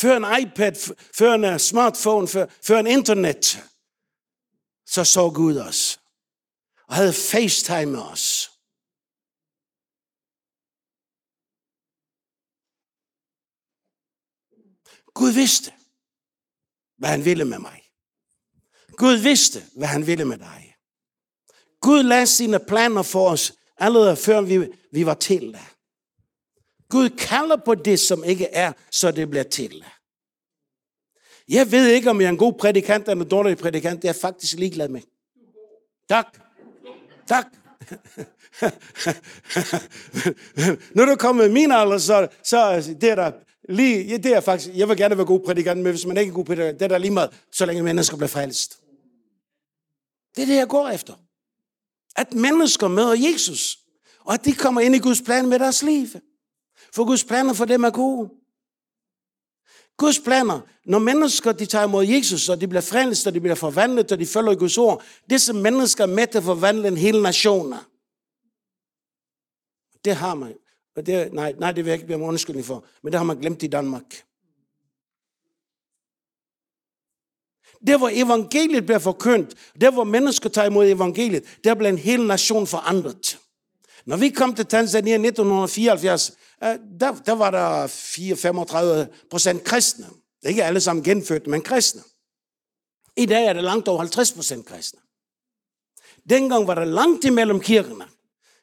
[0.01, 3.63] Før en iPad, før en øh, smartphone, før, før en internet,
[4.85, 5.99] så så Gud os.
[6.87, 8.51] Og havde FaceTime med os.
[15.13, 15.73] Gud vidste,
[16.97, 17.81] hvad han ville med mig.
[18.97, 20.64] Gud vidste, hvad han ville med dig.
[21.85, 25.57] Gud lagde sine planer for os, allerede før vi, vi var til.
[26.89, 29.83] Gud kalder på det, som ikke er, så det bliver til.
[31.49, 34.01] Jeg ved ikke, om jeg er en god prædikant eller en dårlig prædikant.
[34.01, 35.01] Det er jeg faktisk ligeglad med.
[36.09, 36.39] Tak.
[37.27, 37.45] Tak.
[40.95, 43.31] Når du kommer med min alder, så, så det er der
[43.69, 46.29] lige, ja, det er faktisk, jeg vil gerne være god prædikant, men hvis man ikke
[46.29, 48.79] er god prædikant, det er der lige meget, så længe mennesker bliver frelst.
[50.35, 51.13] Det er det, jeg går efter.
[52.15, 53.79] At mennesker møder Jesus,
[54.19, 56.07] og at de kommer ind i Guds plan med deres liv.
[56.93, 58.29] For Guds planer for dem er gode.
[59.97, 63.55] Guds planer, når mennesker de tager imod Jesus, og de bliver frelst, og de bliver
[63.55, 67.21] forvandlet, og de følger Guds ord, disse mennesker er med til at forvandle en hel
[67.21, 67.73] nation.
[70.05, 70.53] Det har man.
[70.95, 73.37] Og det, nej, nej, det vil jeg ikke blive undskyldning for, men det har man
[73.37, 74.25] glemt i Danmark.
[77.87, 82.27] Der hvor evangeliet bliver forkyndt, der hvor mennesker tager imod evangeliet, der bliver en hel
[82.27, 83.39] nation forandret.
[84.05, 86.31] Når vi kom til Tanzania i 1974,
[86.63, 86.69] øh,
[86.99, 87.87] der, der var der
[89.07, 90.05] 4-35 procent kristne.
[90.45, 92.01] Ikke alle sammen genfødte, men kristne.
[93.17, 94.99] I dag er det langt over 50 procent kristne.
[96.29, 98.05] Dengang var der langt imellem kirkerne.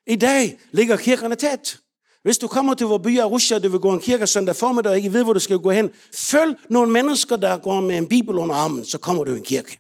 [0.07, 1.79] I dag ligger kirkerne tæt.
[2.23, 4.57] Hvis du kommer til vores by af Russia, og du vil gå en kirke søndag
[4.57, 7.99] formiddag, og ikke ved, hvor du skal gå hen, følg nogle mennesker, der går med
[7.99, 9.79] en bibel under armen, så kommer du i en kirke.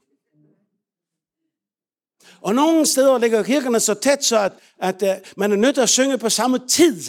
[2.40, 5.82] Og nogle steder ligger kirkerne så tæt, så at, at at man er nødt til
[5.82, 7.02] at synge på samme tid.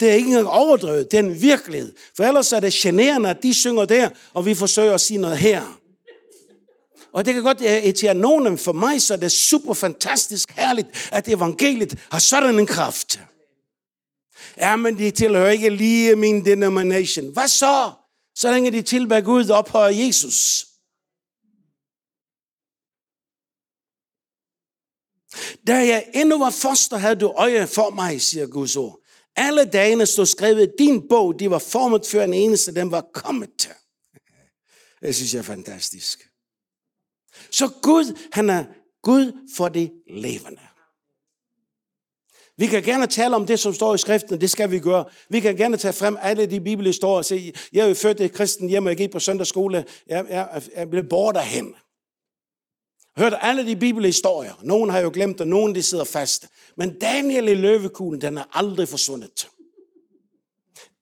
[0.00, 1.94] Det er ikke engang overdrevet, det er en virkelighed.
[2.16, 5.38] For ellers er det generende, at de synger der, og vi forsøger at sige noget
[5.38, 5.79] her.
[7.12, 11.08] Og det kan godt øh, irritere nogen, for mig så er det super fantastisk herligt,
[11.12, 13.20] at evangeliet har sådan en kraft.
[14.56, 17.32] Ja, men de tilhører ikke lige min denomination.
[17.32, 17.92] Hvad så?
[18.34, 20.66] Så længe de tilbærer Gud og ophøjer Jesus.
[25.66, 29.00] Da jeg endnu var foster, havde du øje for mig, siger Guds ord.
[29.36, 33.06] Alle dagene stod skrevet i din bog, de var formet før en eneste, den var
[33.14, 33.70] kommet til.
[35.02, 36.29] Det synes jeg er fantastisk.
[37.50, 38.64] Så Gud, han er
[39.02, 40.60] Gud for det levende.
[42.56, 45.04] Vi kan gerne tale om det, som står i skriften, det skal vi gøre.
[45.28, 48.28] Vi kan gerne tage frem alle de bibelhistorier og sige, jeg er jo født i
[48.28, 51.74] kristen hjem, og jeg gik på søndagsskole, jeg, jeg, jeg blev bort derhen.
[53.18, 54.54] Hørte alle de bibelhistorier.
[54.62, 56.48] Nogen har jo glemt og nogen de sidder fast.
[56.76, 59.48] Men Daniel i løvekuglen, den er aldrig forsvundet.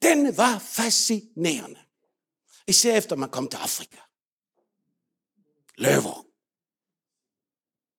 [0.03, 1.81] Den var fascinerende.
[2.69, 3.97] Især efter man kom til Afrika.
[5.79, 6.27] Løver.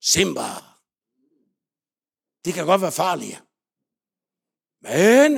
[0.02, 0.50] Simba.
[2.46, 3.40] De kan godt være farlige.
[4.82, 5.38] Men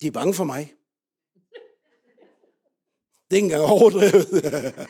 [0.00, 0.74] de er bange for mig.
[3.30, 4.26] Det er ikke engang overdrevet.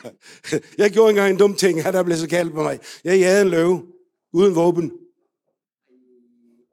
[0.81, 2.79] Jeg gjorde engang en dum ting, han der blev så kaldt på mig.
[3.03, 3.93] Jeg jagede en løve,
[4.33, 4.91] uden våben.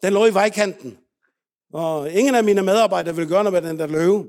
[0.03, 0.99] Den lå i vejkanten.
[1.73, 4.29] Og ingen af mine medarbejdere ville gøre noget med den der løve.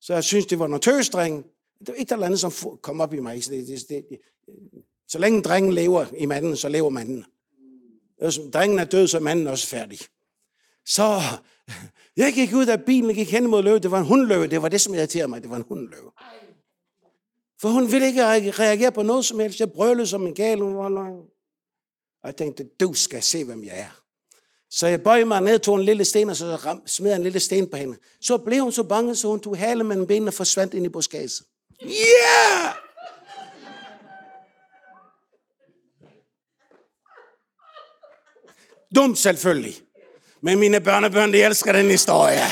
[0.00, 1.44] Så jeg synes, det var noget tøsdreng.
[1.78, 3.36] Det var et eller andet, som kom op i mig.
[3.36, 4.18] Det, det, det,
[5.08, 7.24] så længe drengen lever i manden, så lever manden.
[8.18, 9.98] Hvis drengen er død, så er manden også færdig.
[10.86, 11.20] Så
[12.16, 13.78] jeg gik ud af bilen og gik hen mod løve.
[13.78, 14.46] Det var en hundløve.
[14.46, 15.42] Det var det, som irriterede mig.
[15.42, 16.10] Det var en hundløve.
[17.60, 19.60] For hun ville ikke reagere på noget som helst.
[19.60, 20.62] Jeg brølede som en gal.
[20.62, 24.02] Og jeg tænkte, du skal se, hvem jeg er.
[24.70, 27.70] Så jeg bøjede mig ned, tog en lille sten, og så smed en lille sten
[27.70, 27.96] på hende.
[28.20, 30.88] Så blev hun så bange, så hun tog halen mellem benene og forsvandt ind i
[30.88, 31.42] buskaget.
[31.82, 32.74] Yeah!
[38.94, 39.74] Dumt selvfølgelig.
[40.40, 42.44] Men mine børnebørn, de elsker den historie.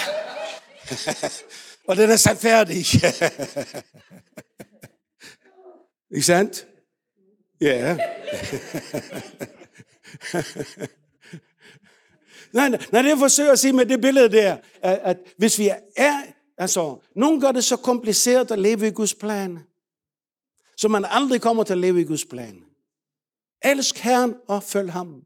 [1.89, 2.77] og den er sat færdig.
[6.15, 6.67] Ikke sandt?
[7.61, 7.97] Ja.
[12.53, 15.71] nej, nej, det jeg forsøger at sige med det billede der, at, at hvis vi
[15.97, 16.23] er,
[16.59, 19.59] altså, nogen gør det så kompliceret at leve i Guds plan,
[20.77, 22.64] så man aldrig kommer til at leve i Guds plan.
[23.64, 25.23] Elsk Herren og følg ham.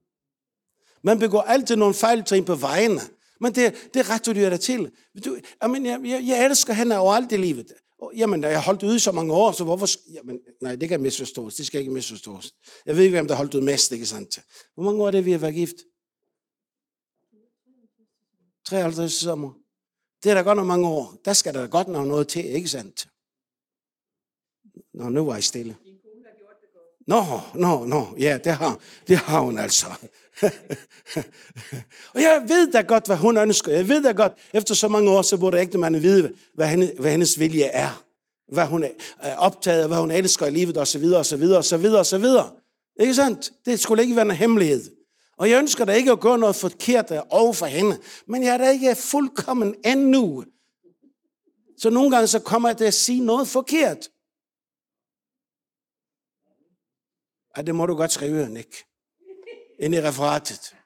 [1.02, 3.00] Man begår altid nogle fejltrin på vejen,
[3.40, 4.92] Men det, det retter du dig til.
[5.24, 7.72] Du, jeg, jeg, jeg elsker hende overalt i livet.
[8.16, 9.86] Jamen, jeg har holdt ude i så mange år, så hvorfor...
[10.12, 11.54] Jamen, nej, det kan misforstås.
[11.54, 12.52] Det skal ikke misforstås.
[12.86, 14.38] Jeg ved ikke, hvem der har holdt ud mest, ikke sandt?
[14.74, 15.76] Hvor mange år er det, vi har været gift?
[18.64, 19.59] 53 sommer.
[20.22, 21.14] Det er da godt nok mange år.
[21.24, 23.08] Der skal der godt nok noget til, ikke sandt?
[24.94, 25.76] Nå, nu var jeg stille.
[27.06, 28.78] Nå, nå, nå, ja, det har,
[29.08, 29.86] det har hun altså.
[32.14, 33.72] og jeg ved da godt, hvad hun ønsker.
[33.72, 37.10] Jeg ved da godt, efter så mange år, så burde ægtemanden vide, hvad, hende, hvad
[37.10, 38.04] hendes vilje er.
[38.52, 38.84] Hvad hun
[39.20, 41.64] er optaget af, hvad hun elsker i livet, og så videre, og så videre, og
[41.64, 42.50] så videre, og så videre.
[43.00, 43.52] Ikke sandt?
[43.64, 44.99] Det skulle ikke være en hemmelighed.
[45.40, 48.00] Og jeg ønsker da ikke at gøre noget forkert over for hende.
[48.26, 50.44] Men jeg er da ikke fuldkommen endnu.
[51.78, 54.08] Så nogle gange så kommer jeg til at sige noget forkert.
[57.56, 58.84] Ja, det må du godt skrive, Nick.
[59.78, 60.76] Ind i referatet.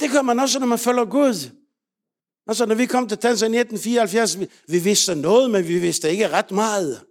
[0.00, 1.50] Det gør man også, når man følger Gud.
[2.46, 6.28] Altså, når vi kom til Tanzania 1974, vi, vi vidste noget, men vi vidste ikke
[6.28, 7.06] ret meget.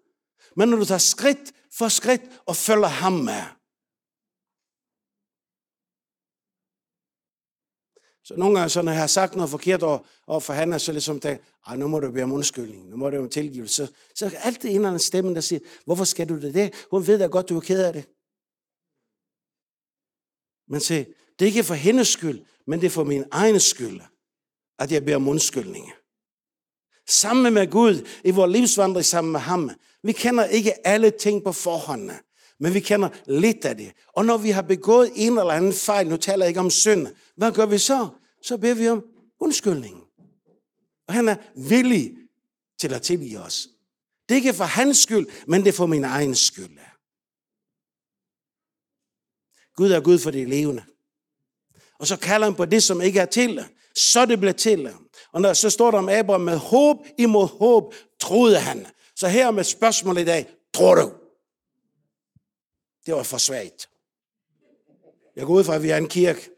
[0.55, 3.43] Men når du tager skridt for skridt og følger ham med.
[8.23, 10.91] Så nogle gange, så når jeg har sagt noget forkert over, over for han, så
[10.91, 13.85] ligesom tænkt, ej, nu må du bede om undskyldning, nu må du om tilgivelse.
[13.85, 16.53] Så, så er det en eller anden stemme, der siger, hvorfor skal du det?
[16.53, 16.73] det?
[16.91, 18.05] Hun ved da godt, du er ked af det.
[20.67, 21.05] Men se,
[21.39, 24.01] det er ikke for hendes skyld, men det er for min egen skyld,
[24.79, 25.91] at jeg beder om undskyldning.
[27.07, 29.71] Sammen med Gud i vores livsvandring sammen med ham.
[30.03, 32.11] Vi kender ikke alle ting på forhånd
[32.63, 33.93] men vi kender lidt af det.
[34.13, 37.07] Og når vi har begået en eller anden fejl, nu taler jeg ikke om synd,
[37.35, 38.07] hvad gør vi så?
[38.43, 39.03] Så beder vi om
[39.39, 40.03] undskyldning.
[41.07, 42.11] Og han er villig
[42.79, 43.67] til at tilgive os.
[44.29, 46.77] Det er ikke for hans skyld, men det er for min egen skyld.
[49.75, 50.83] Gud er Gud for de levende.
[51.99, 53.65] Og så kalder han på det, som ikke er til.
[53.95, 54.93] Så det bliver til.
[55.31, 58.87] Og når, så står der om Abraham, med håb imod håb, troede han.
[59.15, 61.11] Så her med spørgsmål i dag, tror du?
[63.05, 63.89] Det var for svagt.
[65.35, 66.49] Jeg går ud fra, at vi er en kirke.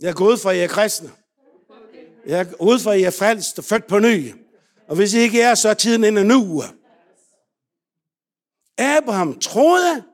[0.00, 1.12] Jeg går ud fra, at I er kristne.
[2.26, 4.34] Jeg går ud fra, at I er frelst og født på ny.
[4.88, 6.62] Og hvis I ikke er, så er tiden inde nu.
[8.78, 10.04] Abraham troede,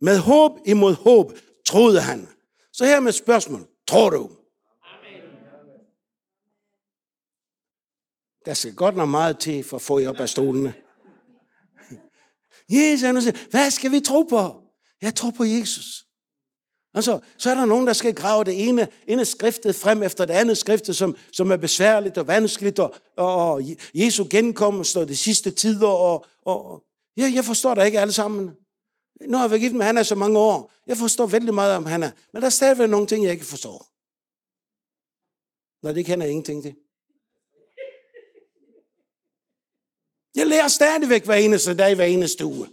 [0.00, 1.32] med håb imod håb
[1.64, 2.28] troede han.
[2.72, 3.68] Så her med spørgsmål.
[3.86, 4.30] Tror du?
[8.44, 10.74] Der skal godt nok meget til for at få jer op af stolene.
[12.68, 14.62] Jesus, han siger, hvad skal vi tro på?
[15.02, 16.06] Jeg tror på Jesus.
[16.94, 20.24] Og så, så er der nogen, der skal grave det ene, ene skriftet frem efter
[20.24, 23.62] det andet skriftet, som, som er besværligt og vanskeligt, og, og
[23.94, 26.84] Jesu genkomst og de sidste tider, og, og
[27.16, 28.50] ja, jeg forstår det ikke alle sammen.
[29.28, 30.72] Nu har jeg været gift med Hanna så mange år.
[30.86, 32.12] Jeg forstår vældig meget om Hanna.
[32.32, 33.86] Men der er stadigvæk nogle ting, jeg ikke forstår.
[35.82, 36.74] Nej, det kender jeg ingenting til.
[40.36, 42.68] Jeg lærer stadigvæk hver eneste dag, hver eneste uge.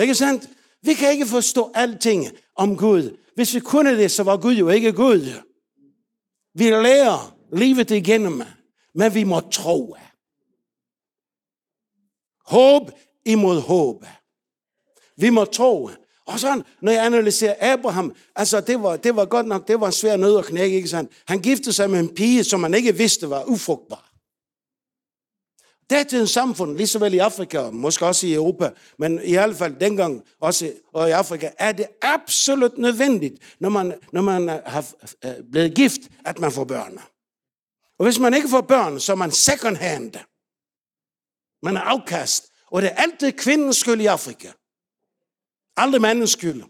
[0.00, 0.48] Ikke sandt?
[0.82, 3.16] Vi kan ikke forstå alting om Gud.
[3.34, 5.32] Hvis vi kunne det, så var Gud jo ikke Gud.
[6.54, 8.42] Vi lærer livet igennem,
[8.94, 9.96] men vi må tro.
[12.46, 12.90] Håb
[13.24, 14.04] imod håb.
[15.16, 15.90] Vi må tro.
[16.26, 19.86] Og så, når jeg analyserer Abraham, altså det var, det var godt nok, det var
[19.86, 21.12] en svær nød at knække, ikke sandt?
[21.26, 24.11] Han giftede sig med en pige, som man ikke vidste var ufrugtbar.
[25.92, 29.76] Det samfund, lige så vel i Afrika, måske også i Europa, men i hvert fald
[29.80, 34.86] dengang også og i Afrika, er det absolut nødvendigt, når man, når man har
[35.24, 36.98] øh, blevet gift, at man får børn.
[37.98, 40.12] Og hvis man ikke får børn, så er man second hand.
[41.62, 42.48] Man er afkast.
[42.70, 44.48] Og det er altid kvindens skyld i Afrika.
[45.76, 46.62] Aldrig mandens skyld.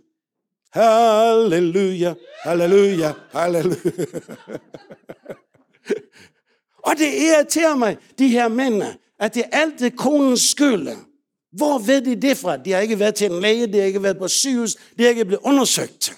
[0.73, 3.77] Halleluja, halleluja, halleluja.
[6.87, 8.83] Og det irriterer mig, de her mænd,
[9.23, 10.89] at det er det konens skyld.
[11.53, 12.57] Hvor ved de det fra?
[12.57, 15.09] De har ikke været til en læge, de har ikke været på sygehus, de har
[15.09, 16.17] ikke blevet undersøgt.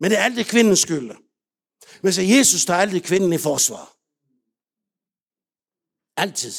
[0.00, 1.10] Men det er det kvindens skyld.
[2.02, 3.96] Men så Jesus tager altid kvinden i forsvar.
[6.16, 6.52] Altid.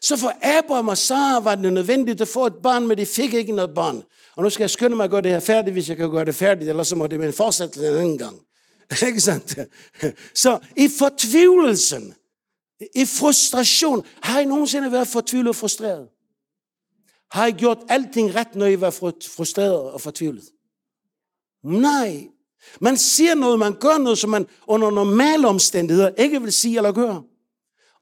[0.00, 3.34] Så for Abraham og Sarah var det nødvendigt at få et barn, men de fik
[3.34, 4.02] ikke noget barn.
[4.36, 6.24] Og nu skal jeg skynde mig at gøre det her færdigt, hvis jeg kan gøre
[6.24, 8.40] det færdigt, eller så må det være en fortsættelse en anden gang.
[9.06, 9.58] Ikke sandt?
[10.34, 12.14] Så i fortvivlelsen,
[12.94, 16.08] i frustration, har I nogensinde været fortvivlet og frustreret?
[17.30, 18.90] Har I gjort alting ret, når I var
[19.36, 20.44] frustreret og fortvivlet?
[21.64, 22.28] Nej.
[22.80, 26.92] Man siger noget, man gør noget, som man under normale omstændigheder ikke vil sige eller
[26.92, 27.22] gøre.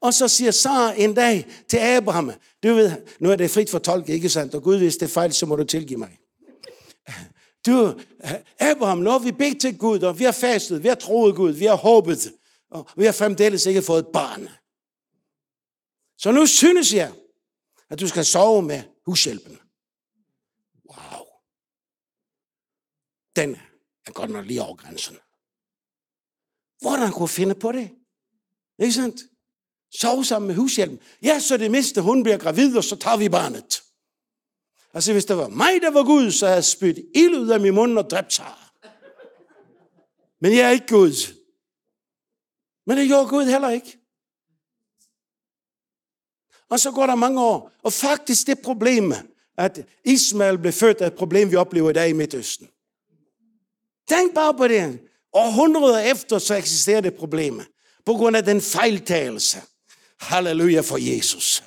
[0.01, 2.31] Og så siger Sara en dag til Abraham,
[2.63, 4.55] du ved, nu er det frit for tolk, ikke sandt?
[4.55, 6.17] Og Gud, hvis det er fejl, så må du tilgive mig.
[7.65, 7.93] Du,
[8.59, 11.65] Abraham, når vi begge til Gud, og vi har fastet, vi har troet Gud, vi
[11.65, 12.31] har håbet,
[12.71, 14.49] og vi har fremdeles ikke fået et barn.
[16.21, 17.13] Så nu synes jeg,
[17.89, 19.59] at du skal sove med hushjælpen.
[20.89, 21.25] Wow.
[23.35, 23.55] Den
[24.05, 25.17] er godt nok lige over grænsen.
[26.81, 27.91] Hvordan kunne finde på det?
[28.79, 29.21] Ikke sandt?
[29.99, 30.99] Sove sammen med hushjælpen.
[31.23, 33.83] Ja, så det mindste, hun bliver gravid, og så tager vi barnet.
[34.93, 37.59] Altså, hvis det var mig, der var Gud, så havde jeg spydt ild ud af
[37.59, 38.53] min mund og dræbt sig.
[40.39, 41.33] Men jeg er ikke Gud.
[42.85, 44.00] Men det gjorde Gud heller ikke.
[46.71, 47.71] Og så går der mange år.
[47.83, 49.13] Og faktisk det problem,
[49.57, 52.67] at Ismael blev født, er et problem, vi oplever i dag i Midtøsten.
[54.09, 54.99] Tænk bare på det.
[55.33, 57.61] Århundreder efter, så eksisterer det problem.
[58.05, 59.57] På grund af den fejltagelse.
[60.19, 61.63] Halleluja for Jesus.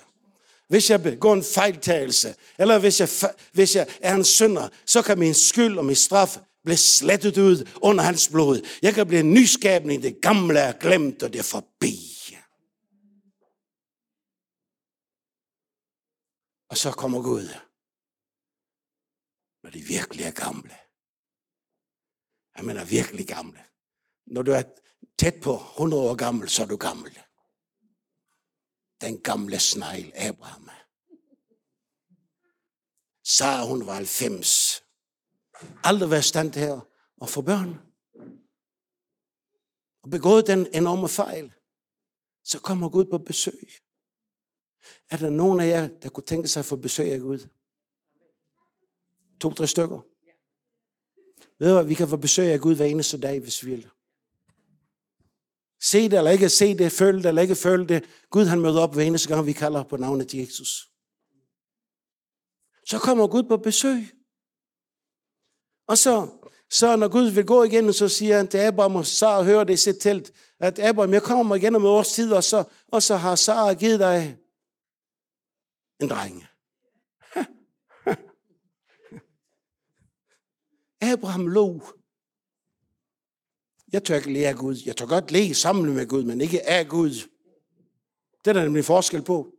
[0.68, 3.08] Hvis jeg begår en fejltagelse, eller hvis jeg,
[3.52, 7.68] hvis jeg er en synder, så kan min skyld og min straf blive slettet ud
[7.80, 8.60] under hans blod.
[8.82, 10.02] Jeg kan blive en nyskabning.
[10.02, 12.13] Det gamle er glemt, og det er forbi.
[16.74, 17.48] Og så kommer Gud,
[19.62, 20.76] når de virkelig er gamle.
[22.56, 23.64] Jeg mener virkelig gamle.
[24.26, 24.62] Når du er
[25.18, 27.18] tæt på 100 år gammel, så er du gammel.
[29.00, 30.70] Den gamle snegl, Abraham.
[33.24, 34.84] Sara, hun var 90.
[35.84, 36.80] Aldrig været stand her
[37.16, 37.70] og få børn.
[40.02, 41.54] Og begået den enorme fejl.
[42.44, 43.83] Så kommer Gud på besøg.
[45.10, 47.48] Er der nogen af jer, der kunne tænke sig at få besøg af Gud?
[49.40, 50.00] To-tre stykker.
[51.58, 53.88] Ved du hvad, vi kan få besøg af Gud hver eneste dag, hvis vi vil.
[55.82, 58.04] Se det eller ikke se det, føl det eller ikke føle det.
[58.30, 60.90] Gud han møder op hver eneste gang, vi kalder på navnet Jesus.
[62.86, 64.06] Så kommer Gud på besøg.
[65.86, 66.28] Og så,
[66.70, 69.72] så når Gud vil gå igen, så siger han til Abraham, og Sara hører det
[69.72, 73.16] i sit telt, at Abraham, jeg kommer igen om års tid, og så, og så
[73.16, 74.38] har Sara givet dig
[76.00, 76.46] end drenge.
[81.12, 81.82] Abraham lå.
[83.92, 84.76] Jeg tør ikke lære af Gud.
[84.86, 87.10] Jeg tør godt læge sammen med Gud, men ikke af Gud.
[88.44, 89.52] Det er der nemlig forskel på.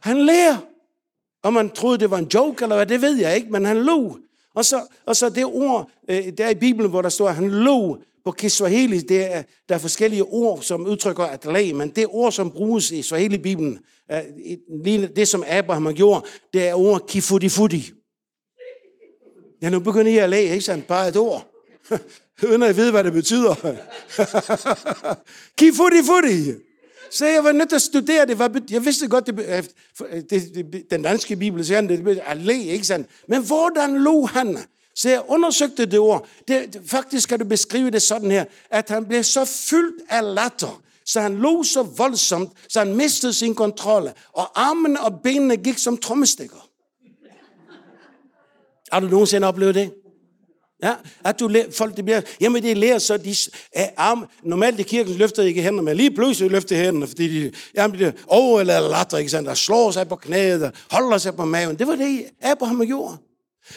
[0.00, 0.58] Han lærer.
[1.42, 3.82] Om man troede, det var en joke, eller hvad, det ved jeg ikke, men han
[3.82, 4.18] lå.
[4.54, 7.50] Og så, og så det ord, øh, der i Bibelen, hvor der står, at han
[7.50, 12.06] lå på Kiswahili, det er, der er forskellige ord, som udtrykker at lag, men det
[12.08, 13.78] ord, som bruges i Swahili-bibelen,
[15.16, 17.92] det som Abraham har gjort, det er ordet kifudi-fudi.
[19.62, 20.86] Ja, nu begynder I at læge, ikke sandt?
[20.86, 21.50] Bare et ord.
[22.48, 23.54] Uden at vide, ved, hvad det betyder.
[25.60, 26.52] kifudi-fudi.
[27.10, 28.70] Så jeg var nødt til at studere det.
[28.70, 29.36] Jeg vidste godt, det,
[30.30, 33.08] det, det den danske bibel siger, det er at ikke sandt?
[33.28, 34.58] Men hvordan lå han?
[34.94, 36.26] Så jeg undersøgte det ord.
[36.48, 40.82] Det, faktisk kan du beskrive det sådan her, at han blev så fyldt af latter,
[41.06, 45.78] så han lå så voldsomt, så han mistede sin kontrol, og armene og benene gik
[45.78, 46.68] som trommestikker.
[48.92, 49.92] Har du nogensinde oplevet det?
[50.82, 53.34] Ja, at du lærer, folk det bliver, jamen det lærer så, de
[53.72, 57.52] er arm, normalt i kirken løfter ikke hænder, men lige pludselig løfter hænderne, fordi de,
[57.74, 61.36] jamen det over eller latter, ikke sandt, der slår sig på knæet, og holder sig
[61.36, 61.78] på maven.
[61.78, 63.16] Det var det, Abraham gjorde.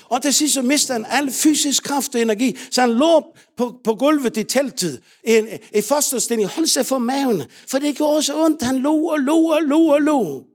[0.03, 3.81] Og til sidst så mister han al fysisk kraft og energi, så han lå på,
[3.83, 8.43] på gulvet i teltet, i, i fosterstilling, holdt sig for maven, for det gjorde så
[8.45, 8.61] ondt.
[8.61, 10.45] Han lå og lå og lå og lå.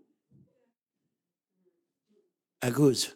[2.63, 3.11] Af Gud.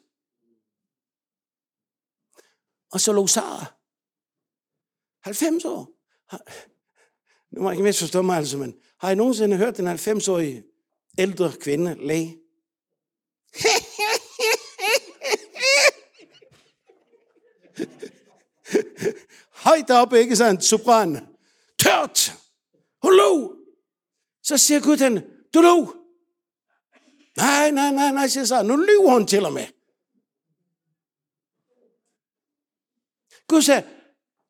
[2.93, 3.65] Og så lå Sara.
[5.23, 5.89] 90 år.
[7.51, 10.65] Nu må jeg ikke misforstå mig altså, men har I nogensinde hørt den 90-årige
[11.19, 12.39] ældre kvinde læge?
[19.67, 21.27] Højt op, ikke sådan, sopran.
[21.79, 22.33] Tørt.
[23.03, 23.57] Hallo!
[24.43, 25.15] Så siger Gud den,
[25.55, 25.95] du nu!
[27.37, 28.63] Nej, nej, nej, nej, siger så.
[28.63, 29.67] Nu lyver hun til og med.
[33.49, 33.83] Gud sagde,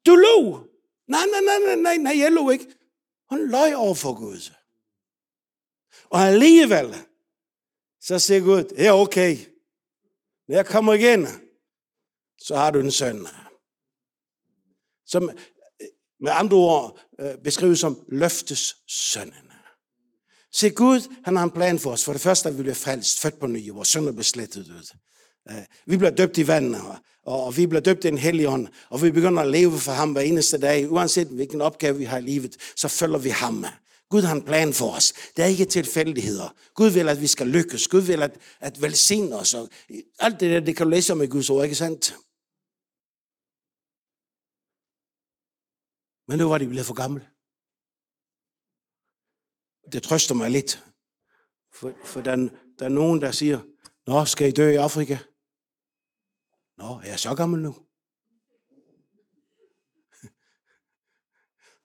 [0.07, 0.67] du lå.
[1.09, 2.67] Nej, nej, nej, nej, nej, nej, jeg lå ikke.
[3.31, 4.53] Hun løg over for Gud.
[6.05, 6.95] Og alligevel,
[8.01, 9.37] så siger Gud, det er okay.
[10.49, 11.27] Når jeg kommer igen,
[12.39, 13.27] så har du en søn
[15.07, 15.37] som øh,
[16.21, 19.35] med andre ord øh, beskrives som løftes sønnen.
[20.53, 22.05] Se Gud, han har en plan for os.
[22.05, 24.97] For det første, at vi bliver frelst, født på ny, vores sønder bliver slettet ud.
[25.51, 26.83] Øh, vi bliver døbt i vandet,
[27.23, 30.13] og vi bliver døbt i en hellig ånd, og vi begynder at leve for ham
[30.13, 30.93] hver eneste dag.
[30.93, 33.67] Uanset hvilken opgave vi har i livet, så følger vi ham.
[34.11, 35.13] Gud har en plan for os.
[35.37, 36.55] Det er ikke tilfældigheder.
[36.75, 37.89] Gud vil, at vi skal lykkes.
[37.89, 39.55] Gud vil, at, at velsigne os.
[39.55, 39.69] Og
[40.19, 42.17] alt det der, det kan du læse om i Guds ord, ikke sandt?
[46.29, 47.29] Men nu var de blevet for gamle.
[49.93, 50.85] Det trøster mig lidt.
[51.73, 52.37] For, for der,
[52.79, 53.61] der er nogen, der siger,
[54.07, 55.19] Nå, skal I dø i Afrika?
[56.79, 57.75] Nå, er jeg så gammel nu?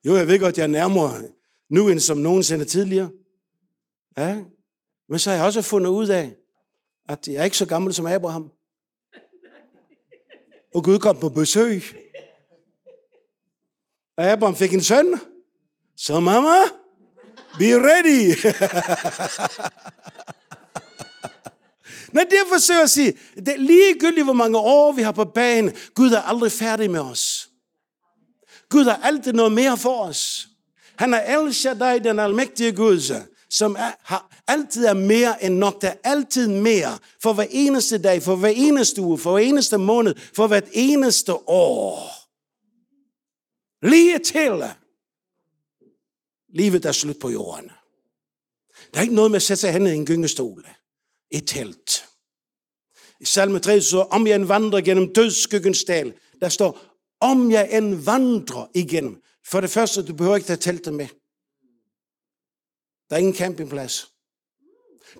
[0.04, 1.32] Jo, jeg ved godt, jeg er nærmere
[1.68, 3.10] nu end som nogensinde tidligere.
[4.16, 4.44] Ja.
[5.08, 6.36] Men så har jeg også fundet ud af,
[7.08, 8.52] at jeg er ikke så gammel som Abraham.
[10.74, 11.82] Og Gud kom på besøg.
[14.18, 15.20] Abraham fik en søn.
[15.96, 16.54] Så mamma,
[17.58, 18.36] be ready.
[22.12, 25.72] Men det forsøger at sige, det er ligegyldigt, hvor mange år vi har på banen.
[25.94, 27.48] Gud er aldrig færdig med os.
[28.68, 30.48] Gud har altid noget mere for os.
[30.96, 33.14] Han er El Shaddai, den almægtige Gud,
[33.50, 35.82] som er, har, altid er mere end nok.
[35.82, 39.78] Der er altid mere for hver eneste dag, for hver eneste uge, for hver eneste
[39.78, 42.21] måned, for hvert eneste år.
[43.82, 44.64] Lige til
[46.48, 47.70] livet er slut på jorden.
[48.94, 50.66] Der er ikke noget med at sætte sig hen i en gyngestol.
[51.30, 52.04] Et telt.
[53.20, 56.14] I salme 3 så om jeg en vandrer gennem dødsskyggens dal.
[56.40, 56.84] Der står,
[57.20, 59.22] om jeg en vandrer igennem.
[59.46, 61.08] For det første, du behøver ikke tage teltet med.
[63.10, 64.12] Der er ingen campingplads.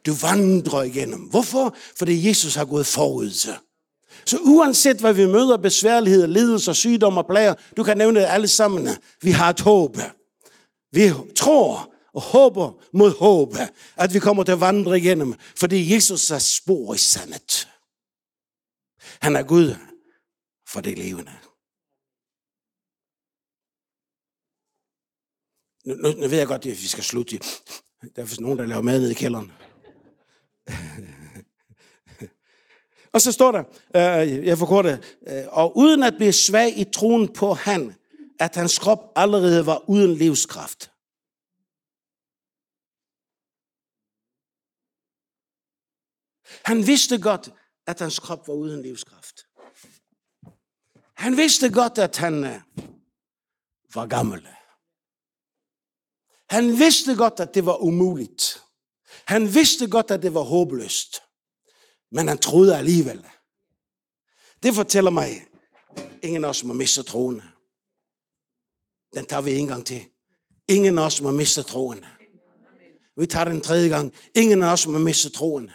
[0.07, 1.21] Du vandrer igennem.
[1.21, 1.77] Hvorfor?
[1.99, 3.57] Fordi Jesus har gået forud.
[4.27, 8.49] Så uanset hvad vi møder, besværligheder, lidelser, sygdom og plager, du kan nævne det alle
[8.49, 8.89] sammen.
[9.23, 9.97] Vi har et håb.
[10.93, 13.55] Vi tror, og håber mod håb,
[13.97, 17.69] at vi kommer til at vandre igennem, fordi Jesus er spor i sandet.
[19.23, 19.75] Han er Gud
[20.69, 21.33] for det levende.
[25.85, 27.39] Nu, nu, nu ved jeg godt, at vi skal slutte.
[28.17, 29.53] Der er nogen, der laver mad nede i kælderen
[33.13, 33.65] og så står der,
[33.97, 37.95] øh, jeg forkorter, øh, og uden at blive svag i troen på han,
[38.39, 40.93] at hans krop allerede var uden livskraft.
[46.65, 47.49] Han vidste godt,
[47.87, 49.47] at hans krop var uden livskraft.
[51.15, 52.61] Han vidste godt, at han øh,
[53.95, 54.49] var gammel.
[56.51, 58.63] Han vidste godt, at det var umuligt.
[59.25, 61.23] Han vidste godt, at det var håbløst.
[62.13, 63.27] Men han troede alligevel.
[64.63, 65.47] Det fortæller mig,
[66.23, 67.43] ingen af os må miste troen.
[69.15, 70.05] Den tager vi en gang til.
[70.69, 72.05] Ingen af os må miste troen.
[73.17, 74.15] Vi tager den tredje gang.
[74.35, 75.71] Ingen af os må miste troen.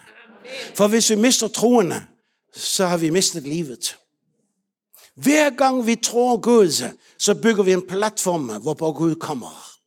[0.75, 1.93] For hvis vi mister troen,
[2.53, 3.97] så har vi mistet livet.
[5.15, 9.77] Hver gang vi tror Gud, så bygger vi en platform, hvorpå Gud kommer.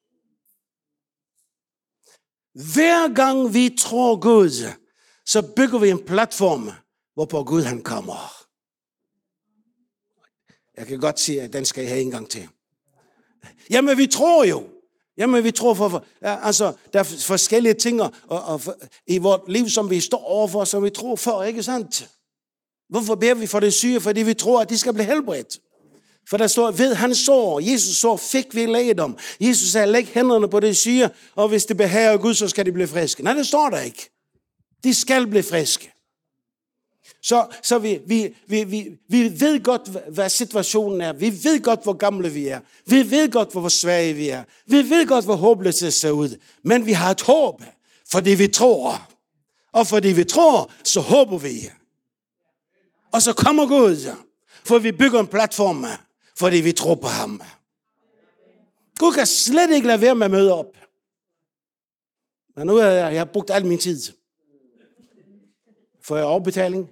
[2.74, 4.70] Hver gang vi tror Gud,
[5.30, 6.70] så bygger vi en platform,
[7.14, 8.46] hvorpå Gud han kommer.
[10.76, 12.48] Jeg kan godt sige, at den skal jeg have en gang til.
[13.70, 14.64] Jamen, vi tror jo.
[15.16, 18.76] Jamen, vi tror for, for ja, altså, der er forskellige ting og, og, for,
[19.06, 22.08] i vores liv, som vi står overfor, som vi tror for, ikke sandt?
[22.88, 24.00] Hvorfor beder vi for det syge?
[24.00, 25.60] Fordi vi tror, at de skal blive helbredt.
[26.28, 29.16] For der står, ved han sår, Jesus så fik vi dem.
[29.40, 32.72] Jesus sagde, læg hænderne på det syge, og hvis det behager Gud, så skal de
[32.72, 33.22] blive friske.
[33.22, 34.10] Nej, det står der ikke.
[34.84, 35.92] De skal blive friske.
[37.22, 41.12] Så, så vi, vi, vi, vi, vi ved godt, hvad situationen er.
[41.12, 42.60] Vi ved godt, hvor gamle vi er.
[42.86, 44.44] Vi ved godt, hvor svage vi er.
[44.66, 46.38] Vi ved godt, hvor håbløse det ser ud.
[46.62, 47.62] Men vi har et håb,
[48.10, 49.08] fordi vi tror.
[49.72, 51.70] Og fordi vi tror, så håber vi.
[53.12, 54.16] Og så kommer Gud,
[54.64, 55.86] for vi bygger en platform,
[56.36, 57.42] fordi vi tror på ham.
[58.98, 60.76] Gud kan slet ikke lade være med at møde op.
[62.56, 64.12] Men nu har jeg, jeg har brugt al min tid.
[66.10, 66.90] Får jeg overbetaling?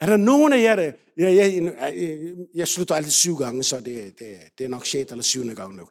[0.00, 0.92] Er der nogen af jer, der...
[1.16, 5.12] Jeg, jeg, jeg, jeg slutter altid syv gange, så det, det, det er nok sjette
[5.12, 5.88] eller syvende gang nu.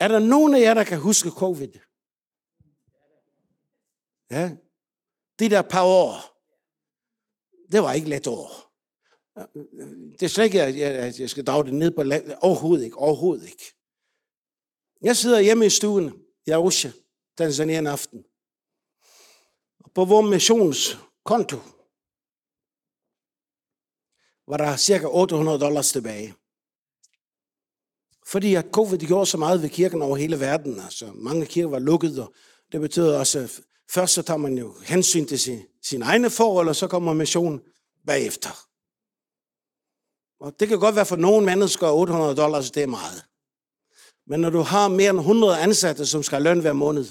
[0.00, 1.68] Er der nogen af jer, der kan huske covid?
[4.30, 4.50] Ja.
[5.38, 6.12] De der par år,
[7.72, 8.72] det var ikke let år.
[10.12, 12.36] Det er slet ikke, at jeg, jeg skal drage det ned på landet.
[12.40, 13.74] Overhovedet ikke, overhovedet ikke.
[15.02, 16.90] Jeg sidder hjemme i stuen i Arusha,
[17.38, 18.24] Tanzania en aften.
[19.94, 21.56] På vores missionskonto,
[24.48, 26.34] var der cirka 800 dollars tilbage.
[28.26, 30.80] Fordi at covid gjorde så meget ved kirken over hele verden.
[30.80, 32.34] Altså, mange kirker var lukket, og
[32.72, 33.60] det betød også, at
[33.90, 37.60] først så tager man jo hensyn til sin, sin egne forhold, og så kommer mission
[38.06, 38.66] bagefter.
[40.40, 43.24] Og det kan godt være for nogle mennesker, 800 dollars, det er meget.
[44.26, 47.06] Men når du har mere end 100 ansatte, som skal have løn hver måned,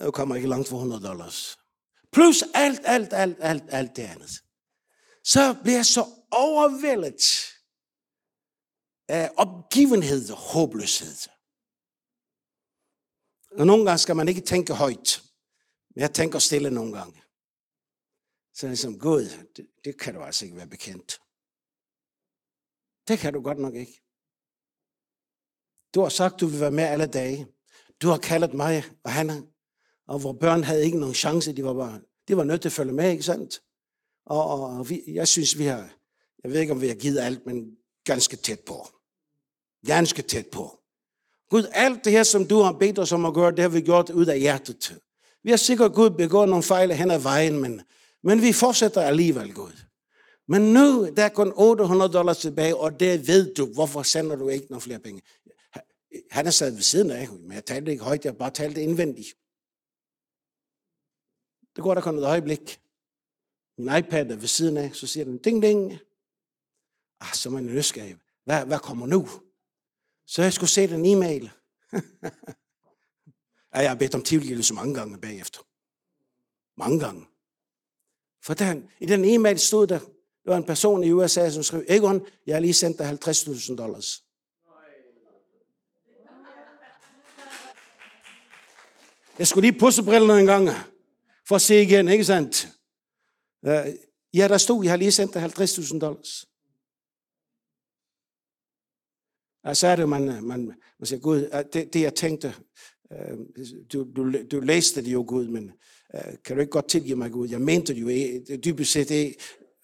[0.00, 1.58] så kommer ikke langt for 100 dollars.
[2.12, 4.30] Plus alt, alt, alt, alt, alt det andet.
[5.24, 7.54] Så bliver jeg så overvældet
[9.08, 11.30] af opgivenhed og håbløshed.
[13.58, 15.22] Og nogle gange skal man ikke tænke højt,
[15.94, 17.22] men jeg tænker stille nogle gange.
[18.54, 19.24] Så er det som, Gud,
[19.56, 21.20] det, det kan du altså ikke være bekendt.
[23.08, 24.02] Det kan du godt nok ikke.
[25.94, 27.46] Du har sagt, du vil være med alle dage.
[28.02, 29.52] Du har kaldet mig og han
[30.08, 31.52] og hvor børn havde ikke nogen chance.
[31.52, 32.02] De var, børn.
[32.28, 33.60] de var nødt til at følge med, ikke sandt?
[34.26, 35.90] Og, og, og vi, jeg synes, vi har,
[36.44, 37.70] jeg ved ikke, om vi har givet alt, men
[38.04, 38.88] ganske tæt på.
[39.86, 40.78] Ganske tæt på.
[41.50, 43.80] Gud, alt det her, som du har bedt os om at gøre, det har vi
[43.80, 44.96] gjort ud af hjertet.
[45.42, 47.80] Vi har sikkert Gud begået nogle fejl hen ad vejen, men,
[48.22, 49.72] men vi fortsætter alligevel, Gud.
[50.48, 53.66] Men nu, der er kun 800 dollars tilbage, og det ved du.
[53.66, 55.22] Hvorfor sender du ikke nogle flere penge?
[56.30, 59.28] Han er sad ved siden af, men jeg talte ikke højt, jeg bare talte indvendigt.
[61.78, 62.80] Det går der kun et øjeblik.
[63.76, 65.92] Min iPad er ved siden af, så siger den ding ding.
[67.20, 68.16] Ah, så er man nysgerrig.
[68.44, 69.28] Hvad, hvad kommer nu?
[70.26, 71.50] Så jeg skulle se den e-mail.
[73.74, 75.60] ja, jeg har bedt om tilgivelse mange gange bagefter.
[76.76, 77.26] Mange gange.
[78.42, 79.98] For den, i den e-mail stod der,
[80.44, 83.76] der var en person i USA, som skrev, Egon, jeg har lige sendt dig 50.000
[83.76, 84.24] dollars.
[89.38, 90.68] Jeg skulle lige pusse brillerne en gang,
[91.48, 92.68] for at se igen, ikke sandt?
[93.66, 93.94] Øh,
[94.34, 96.46] ja, der stod, jeg har lige sendt dig 50.000 dollars.
[99.64, 100.66] Og så er det, man, øh, man,
[100.98, 102.54] man siger, Gud, det, det jeg tænkte,
[103.12, 103.38] øh,
[103.92, 105.72] du, du, du læste det jo, Gud, men
[106.44, 107.48] kan du ikke godt tilgive mig, Gud?
[107.48, 109.34] Jeg mente det jo det dybest set det,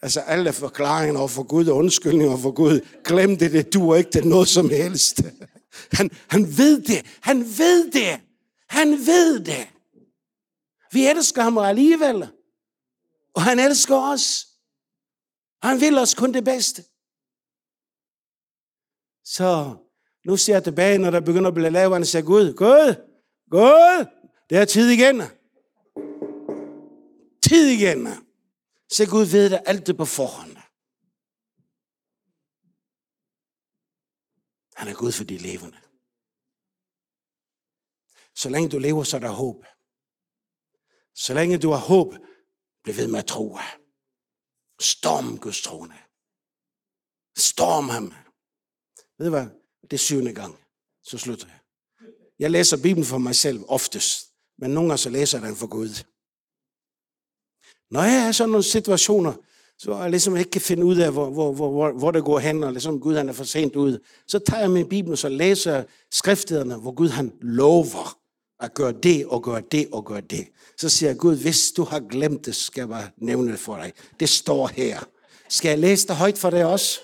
[0.02, 4.24] altså alle forklaringer for Gud og undskyldninger for Gud, glem det, det du ikke det
[4.24, 5.22] noget som helst.
[5.92, 8.20] Han, han ved det, han ved det,
[8.68, 9.73] han ved det.
[10.94, 12.18] Vi elsker ham alligevel,
[13.34, 14.46] og han elsker os.
[15.62, 16.82] Han vil os kun det bedste.
[19.24, 19.76] Så
[20.26, 22.88] nu ser jeg tilbage, når der begynder at blive lavet, og siger, Gud, Gud,
[23.50, 24.06] Gud,
[24.50, 25.22] det er tid igen.
[27.42, 28.08] Tid igen.
[28.88, 30.56] Så Gud ved det alt det på forhånd.
[34.74, 35.78] Han er Gud for de levende.
[38.34, 39.64] Så længe du lever, så er der håb.
[41.14, 42.14] Så længe du har håb,
[42.84, 43.58] bliv ved med at tro.
[44.80, 45.94] Storm Guds trone.
[47.36, 48.12] Storm ham.
[49.18, 49.46] Ved du hvad?
[49.82, 50.58] Det er syvende gang.
[51.02, 51.58] Så slutter jeg.
[52.38, 54.30] Jeg læser Bibelen for mig selv oftest.
[54.58, 56.04] Men nogle gange så læser jeg den for Gud.
[57.90, 59.32] Når jeg er sådan nogle situationer,
[59.78, 62.64] så jeg ligesom ikke kan finde ud af, hvor, hvor, hvor, hvor det går hen,
[62.64, 65.28] og ligesom Gud han er for sent ude, så tager jeg min Bibel, og så
[65.28, 68.18] læser skrifterne, hvor Gud han lover
[68.60, 70.46] at gøre det, og gøre det, og gøre det.
[70.76, 73.76] Så siger jeg, Gud, hvis du har glemt det, skal jeg bare nævne det for
[73.76, 73.92] dig.
[74.20, 75.04] Det står her.
[75.48, 77.00] Skal jeg læse det højt for dig også?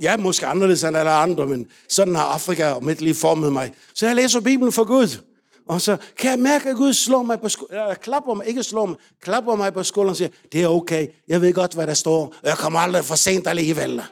[0.00, 3.52] Jeg er måske anderledes end alle andre, men sådan har Afrika og mit liv formet
[3.52, 3.74] mig.
[3.94, 5.22] Så jeg læser Bibelen for Gud.
[5.68, 8.86] Og så kan jeg mærke, at Gud slår mig på skulderen, klapper mig, ikke slår
[8.86, 11.94] mig, klapper mig på skulderen og siger, det er okay, jeg ved godt, hvad der
[11.94, 14.02] står, og jeg kommer aldrig for sent alligevel.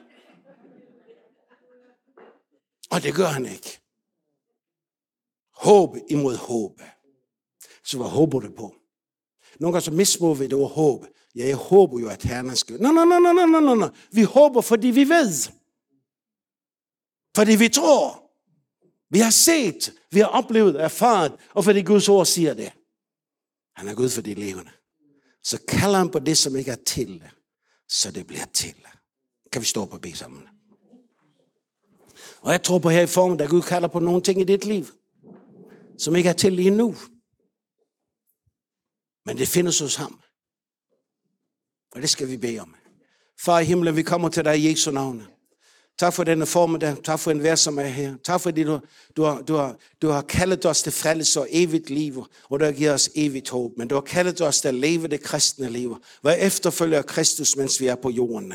[2.91, 3.80] Og det gør han ikke.
[5.57, 6.83] Håb imod håb.
[7.85, 8.75] Så hvad håber du på?
[9.61, 11.07] Nogle gange så misbruger vi det ord håb.
[11.35, 12.81] Ja, jeg håber jo, at Herren skal...
[12.81, 13.91] Nej, nej, nej, nej, nej, nej, nej.
[14.13, 15.53] Vi håber, fordi vi ved.
[17.37, 18.23] Fordi vi tror.
[19.11, 22.73] Vi har set, vi har oplevet, erfaret, og fordi Guds ord siger det.
[23.77, 24.71] Han er Gud for de levende.
[25.43, 27.25] Så kalder han på det, som ikke er til,
[27.89, 28.75] så det bliver til.
[29.53, 30.43] Kan vi stå på be sammen?
[32.41, 34.65] Og jeg tror på her i formen, at Gud kalder på nogle ting i dit
[34.65, 34.87] liv,
[35.99, 36.94] som ikke er til lige nu.
[39.26, 40.20] Men det findes hos ham.
[41.94, 42.74] Og det skal vi bede om.
[43.40, 45.22] Far i himlen, vi kommer til dig i Jesu navn.
[45.99, 46.97] Tak for denne formiddag.
[47.05, 48.14] Tak for en som er her.
[48.24, 48.80] Tak fordi du,
[49.16, 52.64] du, har, du, har, du har kaldet os til frelse og evigt liv, og du
[52.64, 53.72] har givet os evigt håb.
[53.76, 55.97] Men du har kaldet os til at leve det kristne liv.
[56.22, 58.53] Hvad efterfølger Kristus, mens vi er på jorden.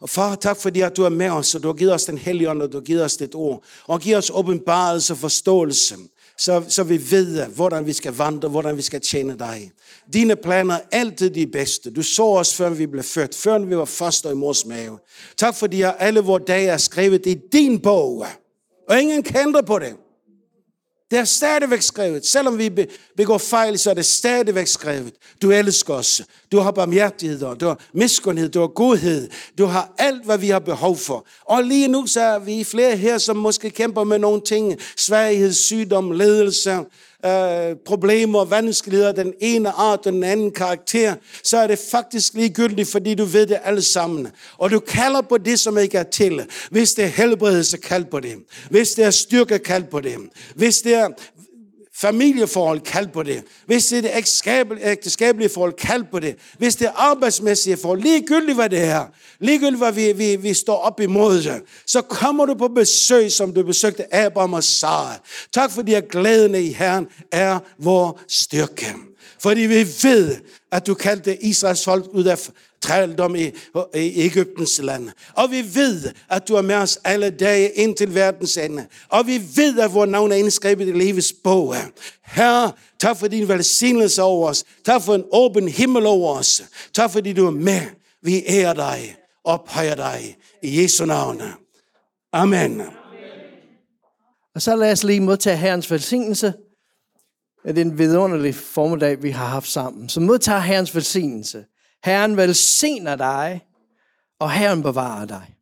[0.00, 2.18] Og far, tak fordi at du er med os, og du har givet os den
[2.18, 3.64] hellige ånd, og du har givet os dit ord.
[3.84, 5.96] Og giv os åbenbarelse og forståelse
[6.38, 9.70] så, så vi ved, hvordan vi skal vandre, hvordan vi skal tjene dig.
[10.12, 11.90] Dine planer er altid de bedste.
[11.90, 14.98] Du så os, før vi blev født, før vi var foster i mors mave.
[15.36, 18.26] Tak fordi alle vores dage er skrevet i din bog,
[18.88, 19.94] og ingen kender på det.
[21.10, 22.26] Det er stadigvæk skrevet.
[22.26, 22.70] Selvom vi
[23.16, 25.12] begår fejl, så er det stadigvæk skrevet.
[25.42, 26.22] Du elsker os.
[26.52, 29.28] Du har barmhjertighed, du har miskundhed, du har godhed.
[29.58, 31.26] Du har alt, hvad vi har behov for.
[31.44, 34.76] Og lige nu så er vi flere her, som måske kæmper med nogle ting.
[34.96, 36.78] Svaghed, sygdom, ledelse,
[37.26, 43.14] øh, problemer, vanskeligheder, den ene art, den anden karakter, så er det faktisk ligegyldigt, fordi
[43.14, 44.28] du ved det alle sammen.
[44.58, 46.46] Og du kalder på det, som ikke er til.
[46.70, 48.34] Hvis det er helbredelse, kald på det.
[48.70, 50.16] Hvis det er styrke, kald på det.
[50.54, 51.08] Hvis det er
[51.98, 53.42] familieforhold, kald på det.
[53.66, 56.36] Hvis det er det ægteskabelige forhold, kald på det.
[56.58, 59.04] Hvis det er arbejdsmæssige forhold, ligegyldigt hvad det er,
[59.40, 63.54] ligegyldigt hvad vi, vi, vi står op imod det, så kommer du på besøg, som
[63.54, 65.18] du besøgte Abraham og Sara.
[65.52, 68.94] Tak fordi at glæden i Herren er vor styrke.
[69.38, 70.36] Fordi vi ved,
[70.72, 72.38] at du kaldte Israels folk ud af
[72.80, 73.50] trældom i,
[73.94, 75.08] i Ægyptens land.
[75.34, 78.86] Og vi ved, at du er med os alle dage ind til verdens ende.
[79.08, 81.74] Og vi ved, at vores navn er indskrevet i livets bog.
[82.24, 84.64] Herre, tak for din velsignelse over os.
[84.84, 86.62] Tak for en åben himmel over os.
[86.94, 87.80] Tak fordi du er med.
[88.22, 91.42] Vi ærer dig og ophøjer dig i Jesu navn.
[92.32, 92.82] Amen.
[94.54, 96.54] Og så lad os lige modtage Herrens velsignelse.
[97.64, 100.08] Det er en vidunderlig formiddag, vi har haft sammen.
[100.08, 101.64] Så modtager Herrens velsignelse.
[102.06, 103.66] Herren velsigner dig,
[104.38, 105.56] og Herren bevarer dig.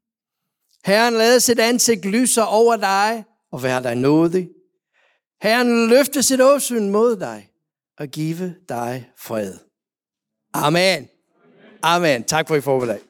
[0.85, 4.49] Herren lader sit ansigt lyse over dig og være dig nådig.
[5.43, 7.49] Herren løfter sit åsyn mod dig
[7.99, 9.55] og give dig fred.
[10.55, 11.09] Amen.
[11.83, 12.25] Amen.
[12.25, 13.01] Tak for i formiddag.